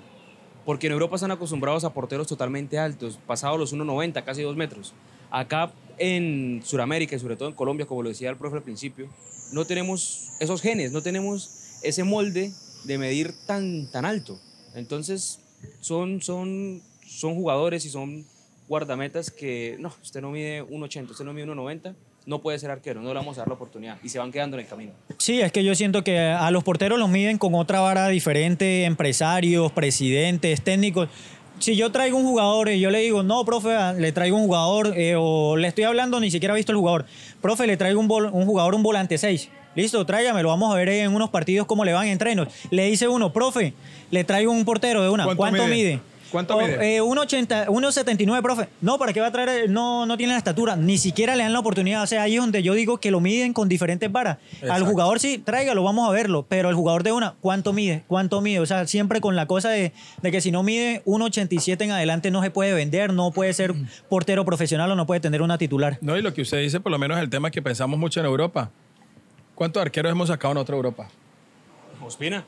[0.68, 4.94] Porque en Europa están acostumbrados a porteros totalmente altos, pasados los 1,90, casi 2 metros.
[5.32, 9.08] Acá en Sudamérica y sobre todo en Colombia, como lo decía el profe al principio,
[9.54, 12.52] no tenemos esos genes, no tenemos ese molde
[12.84, 14.42] de medir tan, tan alto.
[14.76, 15.40] Entonces,
[15.80, 18.26] son, son, son jugadores y son
[18.68, 21.96] guardametas que, no, usted no mide 1,80, usted no mide 1,90,
[22.28, 23.98] no puede ser arquero, no le vamos a dar la oportunidad.
[24.04, 24.92] Y se van quedando en el camino.
[25.18, 28.84] Sí, es que yo siento que a los porteros los miden con otra vara diferente,
[28.84, 31.08] empresarios, presidentes, técnicos.
[31.60, 34.94] Si yo traigo un jugador y yo le digo, no, profe, le traigo un jugador,
[34.98, 37.06] eh, o le estoy hablando, ni siquiera ha visto el jugador,
[37.42, 39.50] profe, le traigo un, un jugador, un volante 6.
[39.76, 42.50] Listo, tráigamelo, vamos a ver en unos partidos cómo le van en entrenos.
[42.72, 43.74] Le dice uno, profe,
[44.12, 45.24] le traigo un portero de una.
[45.24, 45.76] ¿Cuánto ¿Cuánto, mide?
[45.76, 46.00] mide?
[46.32, 46.98] ¿Cuánto O, mide?
[46.98, 48.68] eh, 1.80, 1.79, profe.
[48.82, 49.70] No, ¿para qué va a traer?
[49.70, 50.76] No, no tiene la estatura.
[50.76, 52.04] Ni siquiera le dan la oportunidad.
[52.04, 54.38] O sea, ahí es donde yo digo que lo miden con diferentes varas.
[54.70, 56.46] Al jugador sí, tráigalo, vamos a verlo.
[56.48, 58.04] Pero el jugador de una, ¿cuánto mide?
[58.08, 58.60] ¿Cuánto mide?
[58.60, 62.32] O sea, siempre con la cosa de, de que si no mide 1.87 en adelante
[62.32, 63.74] no se puede vender, no puede ser
[64.10, 65.98] portero profesional o no puede tener una titular.
[66.02, 68.26] No, y lo que usted dice, por lo menos el tema que pensamos mucho en
[68.26, 68.70] Europa.
[69.56, 71.08] ¿Cuántos arqueros hemos sacado en otra Europa?
[72.06, 72.46] Ospina.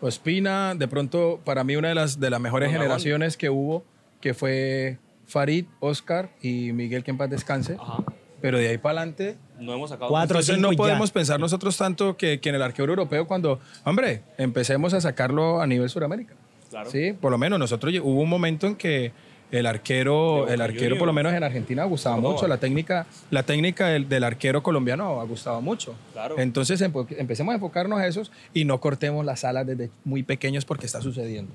[0.00, 3.84] Ospina, de pronto, para mí una de las, de las mejores generaciones que hubo,
[4.20, 7.76] que fue Farid, Oscar y Miguel, que en paz descanse.
[7.78, 8.02] Ajá.
[8.40, 10.08] Pero de ahí para adelante, No hemos sacado.
[10.10, 10.36] Cuatro.
[10.38, 10.82] entonces cinco no y ya.
[10.82, 15.60] podemos pensar nosotros tanto que, que en el arquero europeo cuando, hombre, empecemos a sacarlo
[15.60, 16.34] a nivel Sudamérica.
[16.70, 16.90] Claro.
[16.90, 19.12] Sí, por lo menos nosotros hubo un momento en que
[19.50, 22.34] el arquero, el arquero por lo menos en Argentina gustaba Córdoba.
[22.34, 25.94] mucho, la técnica, la técnica del, del arquero colombiano ha gustado mucho.
[26.12, 26.38] Claro.
[26.38, 30.86] Entonces empecemos a enfocarnos a esos y no cortemos las alas desde muy pequeños porque
[30.86, 31.52] está sucediendo.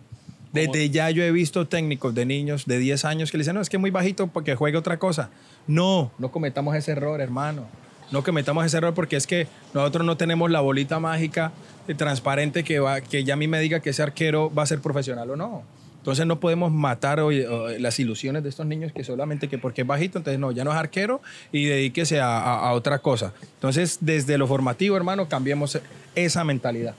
[0.56, 3.62] Desde ya yo he visto técnicos de niños de 10 años que le dicen, no,
[3.62, 5.30] es que es muy bajito porque juegue otra cosa.
[5.68, 7.66] No, no cometamos ese error, hermano.
[8.12, 11.52] No cometamos ese error porque es que nosotros no tenemos la bolita mágica
[11.90, 14.66] eh, transparente que, va, que ya a mí me diga que ese arquero va a
[14.66, 15.64] ser profesional o no.
[16.06, 19.82] Entonces no podemos matar hoy, o, las ilusiones de estos niños que solamente que porque
[19.82, 21.20] es bajito, entonces no, ya no es arquero
[21.52, 23.34] y dedíquese a otra cosa.
[23.56, 25.80] Entonces desde lo formativo, hermano, cambiemos
[26.14, 26.94] esa mentalidad.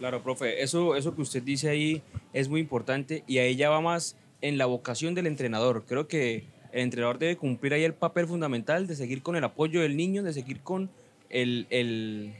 [0.00, 2.00] Claro, profe, eso, eso que usted dice ahí
[2.32, 5.84] es muy importante y ahí ya va más en la vocación del entrenador.
[5.86, 9.82] Creo que el entrenador debe cumplir ahí el papel fundamental de seguir con el apoyo
[9.82, 10.88] del niño, de seguir con
[11.28, 12.32] el, el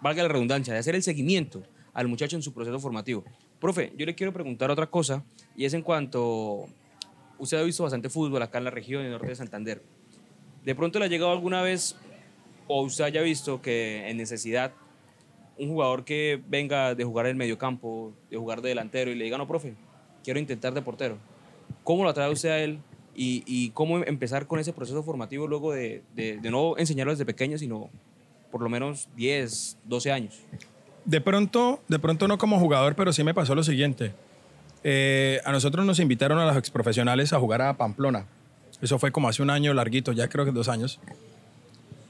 [0.00, 1.64] valga la redundancia, de hacer el seguimiento
[1.94, 3.24] al muchacho en su proceso formativo.
[3.64, 5.24] Profe, yo le quiero preguntar otra cosa
[5.56, 6.66] y es en cuanto
[7.38, 9.80] usted ha visto bastante fútbol acá en la región, en el norte de Santander.
[10.66, 11.96] ¿De pronto le ha llegado alguna vez
[12.68, 14.72] o usted haya visto que en necesidad
[15.56, 19.24] un jugador que venga de jugar en el mediocampo, de jugar de delantero y le
[19.24, 19.72] diga, no, profe,
[20.22, 21.16] quiero intentar de portero?
[21.84, 22.80] ¿Cómo lo atrae usted a él?
[23.14, 27.24] Y, y cómo empezar con ese proceso formativo luego de, de- de no enseñarlo desde
[27.24, 27.88] pequeño, sino
[28.50, 30.38] por lo menos 10, 12 años?
[31.04, 34.12] De pronto, de pronto no como jugador, pero sí me pasó lo siguiente.
[34.82, 38.26] Eh, a nosotros nos invitaron a los exprofesionales a jugar a Pamplona.
[38.82, 41.00] Eso fue como hace un año larguito, ya creo que dos años.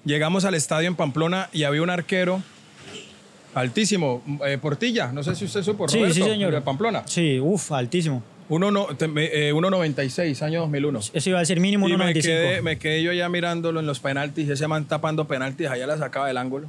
[0.04, 2.42] Llegamos al estadio en Pamplona y había un arquero
[3.54, 6.52] altísimo, eh, Portilla, no sé si usted supo, Sí, Roberto, sí, señor.
[6.52, 7.02] de Pamplona.
[7.06, 8.22] Sí, uff, altísimo.
[8.48, 10.98] Uno no, te- me- eh, 1.96, año 2001.
[11.14, 12.22] Eso iba a decir mínimo Y me 1.95.
[12.22, 15.96] quedé, me quedé yo ya mirándolo en los penaltis, ese man tapando penaltis, allá la
[15.96, 16.68] sacaba del ángulo.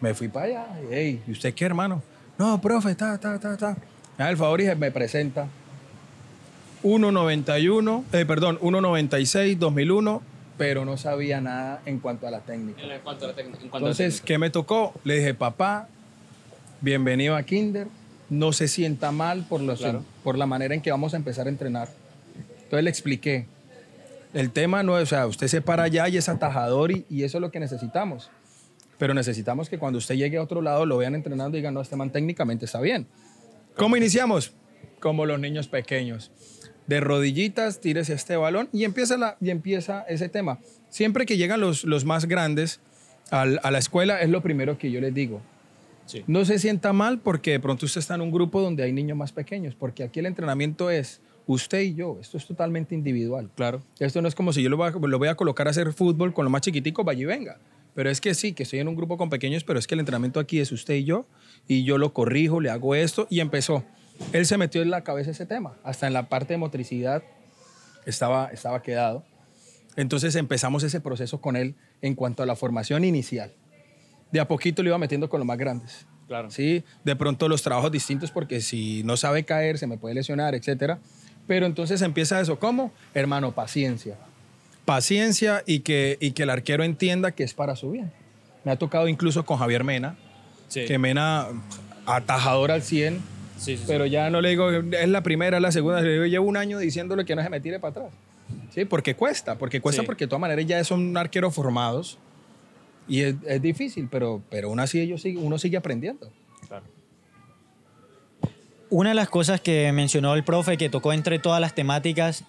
[0.00, 2.02] Me fui para allá, y, "Ey, ¿y usted qué, hermano?
[2.38, 3.76] No, profe, ta, ta, ta.
[4.18, 5.46] Me da el favor y me presenta.
[6.82, 10.22] 1.91, eh, perdón, 1.96, 2001,
[10.58, 12.82] pero no sabía nada en cuanto a la técnica.
[12.82, 13.58] En cuanto a la técnica.
[13.64, 14.92] Entonces, ¿qué me tocó?
[15.04, 15.88] Le dije, papá,
[16.80, 17.88] bienvenido a Kinder.
[18.28, 20.02] No se sienta mal por, los, Claro.
[20.24, 21.88] por la manera en que vamos a empezar a entrenar.
[22.64, 23.46] Entonces le expliqué.
[24.34, 27.22] El tema no es, o sea, usted se para allá y es atajador y, y
[27.22, 28.30] eso es lo que necesitamos.
[28.98, 31.80] Pero necesitamos que cuando usted llegue a otro lado lo vean entrenando y digan, no,
[31.80, 33.06] este man técnicamente está bien.
[33.76, 34.52] ¿Cómo iniciamos?
[35.00, 36.30] Como los niños pequeños.
[36.86, 40.60] De rodillitas, tírese este balón y empieza, la, y empieza ese tema.
[40.88, 42.80] Siempre que llegan los, los más grandes
[43.30, 45.42] al- a la escuela, es lo primero que yo les digo.
[46.06, 46.22] Sí.
[46.28, 49.18] No se sienta mal porque de pronto usted está en un grupo donde hay niños
[49.18, 52.18] más pequeños, porque aquí el entrenamiento es usted y yo.
[52.20, 53.50] Esto es totalmente individual.
[53.56, 53.82] Claro.
[53.98, 55.92] Esto no es como si yo lo voy a, lo voy a colocar a hacer
[55.92, 57.58] fútbol con los más chiquiticos, vaya y venga.
[57.96, 60.00] Pero es que sí, que estoy en un grupo con pequeños, pero es que el
[60.00, 61.26] entrenamiento aquí es usted y yo,
[61.66, 63.84] y yo lo corrijo, le hago esto, y empezó.
[64.34, 67.22] él se metió en la cabeza ese tema, hasta en la parte de motricidad
[68.04, 69.24] estaba, estaba quedado.
[69.96, 73.54] Entonces empezamos ese proceso con él en cuanto a la formación inicial.
[74.30, 76.06] De a poquito lo iba metiendo con los más grandes.
[76.26, 76.50] Claro.
[76.50, 76.84] ¿sí?
[77.02, 80.98] De pronto los trabajos distintos porque si no sabe caer se me puede lesionar, etcétera.
[81.46, 82.92] Pero entonces empieza eso, ¿cómo?
[83.14, 84.18] Hermano, paciencia.
[84.86, 88.10] Paciencia y que, y que el arquero entienda que es para su bien.
[88.64, 90.16] Me ha tocado incluso con Javier Mena,
[90.68, 90.84] Sí.
[90.86, 91.46] que Mena
[92.06, 93.18] atajador al 100,
[93.58, 93.84] Sí, sí, sí.
[93.86, 96.56] pero ya no le digo, es la primera, es la segunda, le digo, llevo un
[96.56, 98.06] año diciéndole que no se me tire para atrás.
[98.74, 100.06] Sí, porque cuesta, porque cuesta Sí.
[100.06, 102.18] porque de todas maneras ya son arqueros formados
[103.08, 106.30] y es, es difícil, pero, pero aún así ellos uno sigue aprendiendo.
[106.68, 106.84] Claro.
[108.90, 112.44] Una de las cosas que mencionó el profe que tocó entre todas las temáticas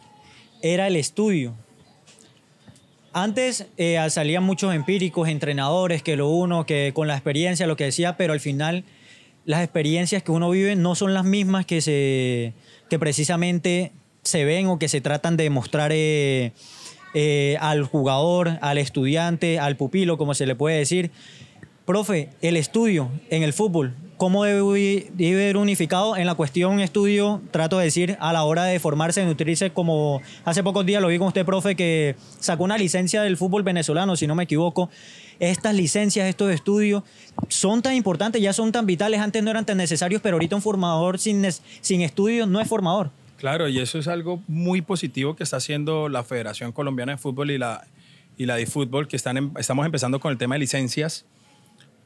[0.62, 1.54] era el estudio.
[3.20, 7.86] Antes eh, salían muchos empíricos, entrenadores, que lo uno, que con la experiencia, lo que
[7.86, 8.84] decía, pero al final
[9.44, 12.54] las experiencias que uno vive no son las mismas que, se,
[12.92, 13.92] que precisamente
[14.22, 16.52] se ven o que se tratan de mostrar eh,
[17.16, 21.10] eh, al jugador, al estudiante, al pupilo, como se le puede decir.
[21.88, 27.42] Profe, el estudio en el fútbol, ¿cómo debe, debe ir unificado en la cuestión estudio?
[27.52, 31.08] Trato de decir, a la hora de formarse, de nutrirse, como hace pocos días lo
[31.08, 34.90] vi con usted, profe, que sacó una licencia del fútbol venezolano, si no me equivoco.
[35.40, 37.04] Estas licencias, estos estudios,
[37.48, 40.62] son tan importantes, ya son tan vitales, antes no eran tan necesarios, pero ahorita un
[40.62, 41.46] formador sin,
[41.82, 43.12] sin estudios no es formador.
[43.38, 47.52] Claro, y eso es algo muy positivo que está haciendo la Federación Colombiana de Fútbol
[47.52, 47.86] y la,
[48.36, 51.24] y la de Fútbol, que están em- estamos empezando con el tema de licencias,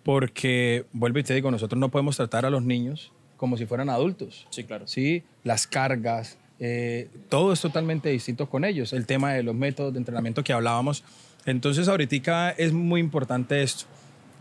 [0.03, 3.89] porque, vuelvo y te digo, nosotros no podemos tratar a los niños como si fueran
[3.89, 4.47] adultos.
[4.49, 4.87] Sí, claro.
[4.87, 5.23] ¿sí?
[5.43, 8.93] Las cargas, eh, todo es totalmente distinto con ellos.
[8.93, 11.03] El tema de los métodos de entrenamiento que hablábamos.
[11.45, 13.85] Entonces, ahorita es muy importante esto.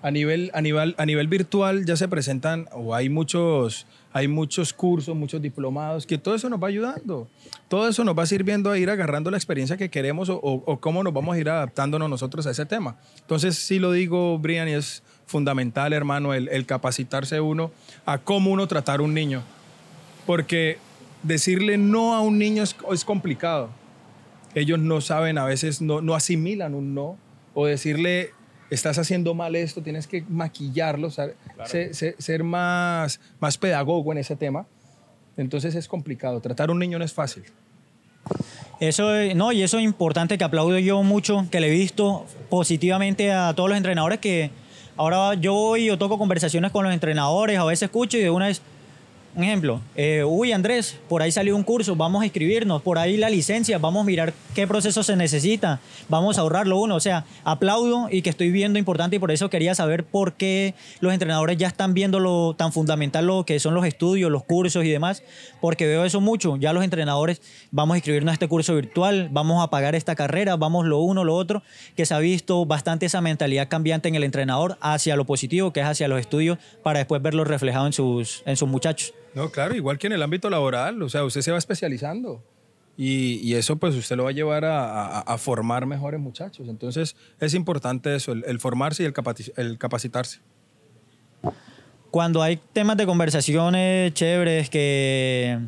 [0.02, 4.72] A nivel, a, nivel, a nivel virtual ya se presentan, o hay muchos, hay muchos
[4.72, 7.28] cursos, muchos diplomados, que todo eso nos va ayudando.
[7.68, 10.80] Todo eso nos va sirviendo a ir agarrando la experiencia que queremos o, o- o
[10.80, 12.96] cómo nos vamos a ir adaptándonos nosotros a ese tema.
[13.20, 17.70] Entonces, sí lo digo, Brian, y es fundamental, hermano, el, el capacitarse uno
[18.04, 19.42] a cómo uno tratar a un niño.
[20.26, 20.78] Porque
[21.22, 23.70] decirle no a un niño es, es complicado.
[24.54, 27.16] Ellos no saben, a veces no, no asimilan un no.
[27.54, 28.30] O decirle,
[28.70, 31.28] estás haciendo mal esto, tienes que maquillarlo, o sea,
[31.66, 34.66] ser, ser- ser más, más pedagogo en ese tema.
[35.36, 36.40] Entonces es complicado.
[36.40, 37.44] Tratar a un niño no es fácil.
[38.80, 42.26] Eso, eh, no, y eso es importante que aplaudo yo mucho, que le he visto
[42.48, 44.50] positivamente a todos los entrenadores que
[45.00, 48.48] ahora yo voy o toco conversaciones con los entrenadores, a veces escucho y de una
[48.48, 48.60] vez,
[49.36, 53.16] un ejemplo, eh, uy Andrés, por ahí salió un curso, vamos a inscribirnos, por ahí
[53.16, 55.78] la licencia, vamos a mirar qué proceso se necesita,
[56.08, 59.48] vamos a ahorrarlo uno, o sea, aplaudo y que estoy viendo importante y por eso
[59.48, 63.74] quería saber por qué los entrenadores ya están viendo lo tan fundamental lo que son
[63.74, 65.22] los estudios, los cursos y demás,
[65.60, 69.62] porque veo eso mucho, ya los entrenadores vamos a inscribirnos a este curso virtual, vamos
[69.62, 71.62] a pagar esta carrera, vamos lo uno, lo otro,
[71.96, 75.80] que se ha visto bastante esa mentalidad cambiante en el entrenador hacia lo positivo, que
[75.80, 79.14] es hacia los estudios, para después verlo reflejado en sus, en sus muchachos.
[79.34, 82.42] No, claro, igual que en el ámbito laboral, o sea, usted se va especializando
[82.96, 86.68] y, y eso pues usted lo va a llevar a, a- a formar mejores muchachos.
[86.68, 90.40] Entonces es importante eso, el, el formarse y el, capati- el capacitarse.
[92.10, 95.58] cuando hay temas de conversaciones chéveres que,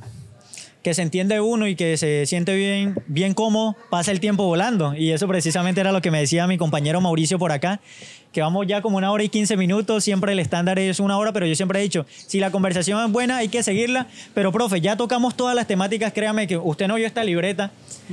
[0.82, 4.94] que se entiende uno y que se siente bien, bien cómodo, pasa el tiempo volando.
[4.96, 7.80] Y eso precisamente era lo que me decía mi compañero Mauricio por acá,
[8.32, 11.32] que vamos ya como una hora y 15 minutos, siempre el estándar es una hora,
[11.32, 14.80] pero yo siempre he dicho, si la conversación es buena hay que seguirla, pero profe,
[14.80, 17.70] ya tocamos todas las temáticas, créame que usted no vio esta libreta,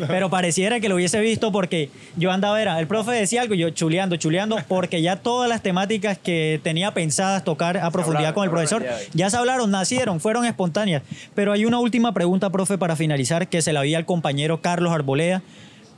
[0.07, 3.69] pero pareciera que lo hubiese visto porque yo andaba, era, el profe decía algo, yo
[3.69, 8.43] chuleando, chuleando, porque ya todas las temáticas que tenía pensadas tocar a profundidad hablaron, con
[8.43, 11.03] el profesor, ya se hablaron, nacieron, fueron espontáneas.
[11.33, 14.91] Pero hay una última pregunta, profe, para finalizar, que se la vi al compañero Carlos
[14.91, 15.41] Arboleda,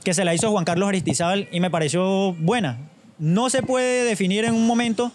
[0.04, 2.91] que se la hizo Juan Carlos Aristizábal y me pareció buena.
[3.22, 5.12] No se puede definir en un momento,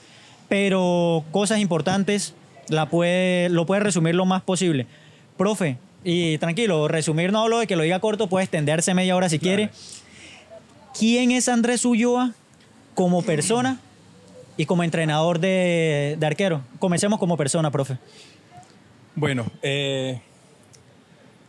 [0.48, 2.34] pero cosas importantes
[2.70, 4.88] la puede, lo puede resumir lo más posible.
[5.36, 9.28] Profe, y tranquilo, resumir no hablo de que lo diga corto, puede extenderse media hora
[9.28, 9.72] si quiere.
[10.98, 12.32] ¿Quién es Andrés Ulloa
[12.96, 13.78] como persona
[14.56, 16.62] y como entrenador de, de arquero?
[16.80, 17.98] Comencemos como persona, profe.
[19.16, 20.22] Bueno, eh,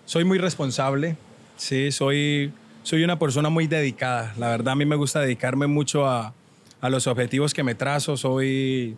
[0.07, 1.17] soy muy responsable,
[1.57, 2.53] sí, soy,
[2.83, 4.35] soy una persona muy dedicada.
[4.39, 6.35] La verdad, a mí me gusta dedicarme mucho a,
[6.81, 8.97] a los objetivos que me trazo, soy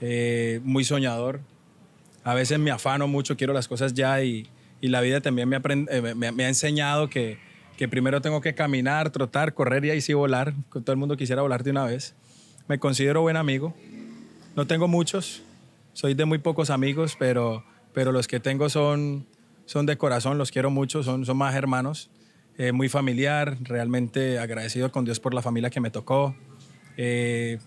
[0.00, 1.40] eh, muy soñador.
[2.24, 4.48] A veces me afano mucho, quiero las cosas ya y,
[4.80, 7.38] y la vida también me, eh, me ha enseñado que,
[7.76, 10.54] que primero tengo que caminar, trotar, correr y ahí sí volar.
[10.70, 12.14] Todo el mundo quisiera volar de una vez.
[12.68, 13.74] Me considero buen amigo.
[14.54, 15.42] No tengo muchos,
[15.92, 19.26] soy de muy pocos amigos, pero, pero los que tengo son,
[19.66, 22.10] son de corazón, los quiero mucho, son, son más hermanos.
[22.58, 26.36] Eh, muy familiar, realmente agradecido con Dios por la familia que me tocó.
[26.96, 27.58] Eh,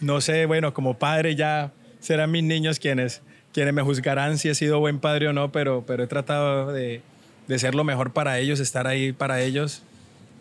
[0.00, 4.54] no sé, bueno, como padre ya serán mis niños quienes, quienes me juzgarán si he
[4.54, 7.00] sido buen padre o no, pero, pero he tratado de,
[7.48, 9.82] de ser lo mejor para ellos, estar ahí para ellos.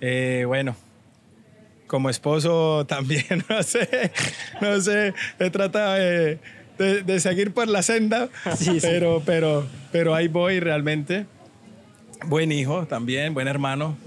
[0.02, 0.76] Eh, bueno,
[1.88, 4.12] como esposo también, no sé,
[4.62, 6.40] no sé, he tratado de,
[6.78, 8.80] de, de seguir por la senda, Sí, sí.
[8.82, 11.26] Pero, pero, pero ahí voy realmente.
[12.26, 13.98] Buen hijo también, buen hermano.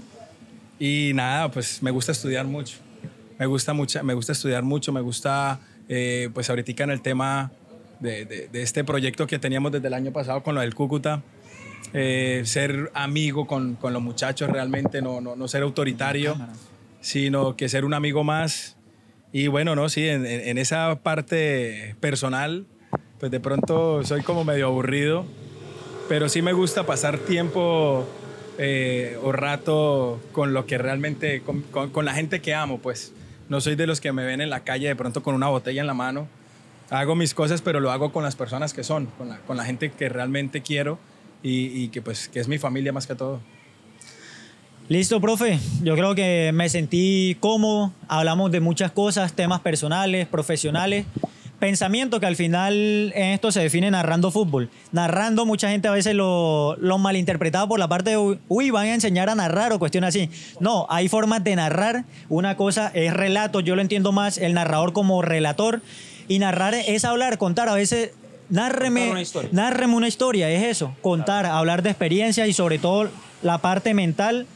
[0.79, 2.77] Y nada, pues me gusta estudiar mucho.
[3.39, 7.51] Me gusta, mucha, me gusta estudiar mucho, me gusta, eh, pues ahorita en el tema
[8.01, 11.21] de, de- de este proyecto que teníamos desde el año pasado con lo del Cúcuta,
[11.93, 16.35] eh, ser amigo con, con los muchachos realmente, no, no, no ser autoritario,
[16.99, 18.75] sino que ser un amigo más.
[19.31, 22.65] Y bueno, no, sí, en, en- en esa parte personal,
[23.19, 25.23] pues de pronto soy como medio aburrido,
[26.09, 28.05] pero sí me gusta pasar tiempo
[28.57, 33.13] eh, o rato con lo que realmente, con, con- con la gente que amo, pues.
[33.49, 35.81] No soy de los que me ven en la calle de pronto con una botella
[35.81, 36.27] en la mano.
[36.91, 39.07] Hago mis cosas, pero lo hago con las personas que son,
[39.45, 40.97] con la, gente que realmente quiero
[41.43, 43.41] y, y que pues que es mi familia más que todo.
[44.87, 45.59] Listo, profe.
[45.83, 47.93] Yo creo que me sentí cómodo.
[48.07, 51.05] Hablamos de muchas cosas, temas personales, profesionales.
[51.59, 54.69] Pensamiento que al final en esto se define narrando fútbol.
[54.93, 58.93] Narrando, mucha gente a veces lo, lo malinterpretaba por la parte de, uy, van a
[58.93, 60.29] enseñar a narrar o cuestiones así.
[60.61, 62.05] No, hay formas de narrar.
[62.29, 65.81] Una cosa es relato, yo lo entiendo más, el narrador como relator.
[66.29, 67.67] Y narrar es hablar, contar.
[67.67, 68.11] A veces,
[68.49, 69.49] nárreme, una historia.
[69.51, 70.95] nárreme una historia, es eso.
[71.01, 73.09] Contar, hablar de experiencias y sobre todo
[73.41, 74.47] la parte mental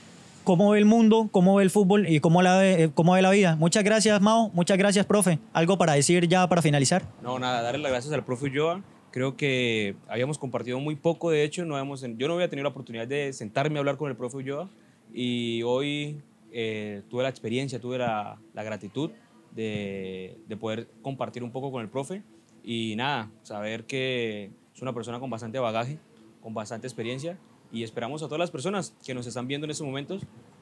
[0.43, 3.21] cómo ve el mundo, cómo ve el fútbol y cómo, la ve, eh, cómo ve
[3.21, 3.55] la vida.
[3.55, 4.49] Muchas gracias, Mao.
[4.53, 5.39] Muchas gracias, profe.
[5.53, 7.03] ¿Algo para decir ya para finalizar?
[7.21, 8.81] No, nada, darle las gracias al profe Ulloa.
[9.11, 12.69] Creo que habíamos compartido muy poco, de hecho, no habíamos, yo no había tenido la
[12.69, 14.69] oportunidad de sentarme a hablar con el profe Ulloa
[15.13, 16.19] y hoy
[16.51, 19.11] eh, tuve la experiencia, tuve la, la gratitud
[19.55, 22.23] de, de poder compartir un poco con el profe
[22.63, 25.99] y nada, saber que es una persona con bastante bagaje,
[26.41, 27.37] con bastante experiencia
[27.73, 30.21] y esperamos a todas las personas que nos están viendo en estos momentos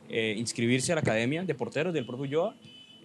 [0.10, 2.56] eh, inscribirse a la Academia de Porteros del profe Ulloa.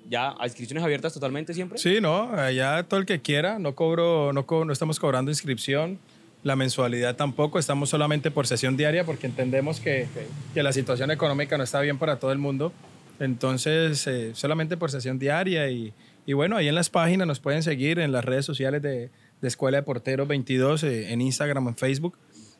[0.08, 1.78] Ya, a inscripciones abiertas totalmente siempre.
[1.78, 5.98] Sí, no, allá todo el que quiera, no cobro, no, co- no estamos cobrando inscripción,
[6.44, 10.06] la mensualidad tampoco, estamos solamente por sesión diaria porque entendemos que,
[10.54, 12.72] que la situación económica no está bien para todo el mundo,
[13.18, 15.92] entonces eh, solamente por sesión diaria y,
[16.24, 19.10] y bueno, ahí en las páginas nos pueden seguir en las redes sociales de,
[19.40, 22.16] de Escuela de Porteros 22, eh, en Instagram, en Facebook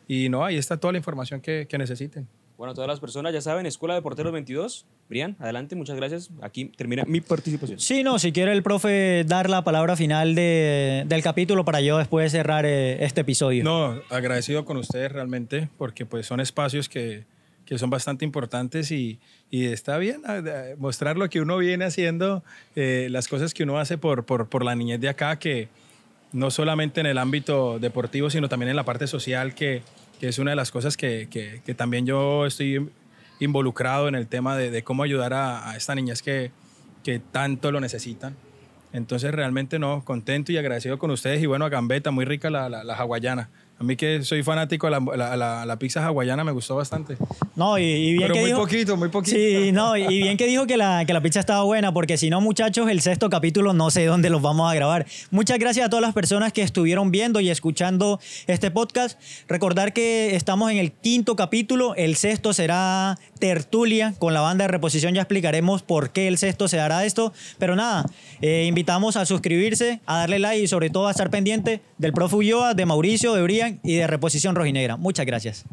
[0.08, 2.26] y no, ahí está toda la información que, que necesiten.
[2.56, 4.86] Bueno, todas las personas ya saben, Escuela de Porteros 22.
[5.10, 6.30] Brian, adelante, muchas gracias.
[6.40, 7.78] Aquí termina mi participación.
[7.78, 11.98] Sí, no, si quiere el profe dar la palabra final de- del capítulo para yo
[11.98, 13.62] después cerrar eh, este episodio.
[13.62, 17.24] No, agradecido con ustedes realmente, porque pues son espacios que,
[17.66, 19.18] que son bastante importantes y,
[19.50, 20.40] y está bien ah,
[20.78, 22.42] mostrar lo que uno viene haciendo,
[22.74, 25.68] eh, las cosas que uno hace por, por, por la niñez de acá, que
[26.36, 29.82] no solamente en el ámbito deportivo, sino también en la parte social, que,
[30.20, 32.90] que es una de las cosas que, que- también yo estoy
[33.40, 36.50] involucrado en el tema de, cómo ayudar a, a estas niñas que,
[37.02, 38.36] que tanto lo necesitan.
[38.92, 42.68] Entonces realmente no, contento y agradecido con ustedes y bueno, a Gambetta, muy rica la,
[42.68, 43.48] la, la hawaiana.
[43.78, 47.18] A mí que soy fanático de la, la, la- la pizza hawaiana me gustó bastante.
[47.56, 49.36] No, y, y bien Pero que muy dijo, poquito, muy poquito.
[49.36, 52.30] Sí, no, y bien que dijo que la, que la pizza estaba buena, porque si
[52.30, 55.04] no, muchachos, el sexto capítulo no sé dónde los vamos a grabar.
[55.30, 59.20] Muchas gracias a todas las personas que estuvieron viendo y escuchando este podcast.
[59.46, 64.68] Recordar que estamos en el quinto capítulo, el sexto será tertulia con la banda de
[64.68, 68.06] reposición, ya explicaremos por qué el sexto se hará esto, pero nada,
[68.40, 72.36] eh, invitamos a suscribirse, a darle like y sobre todo a estar pendiente del profe
[72.36, 74.96] Ulloa, de Mauricio, de Brian y de Reposición Rojinegra.
[74.96, 75.64] Muchas gracias.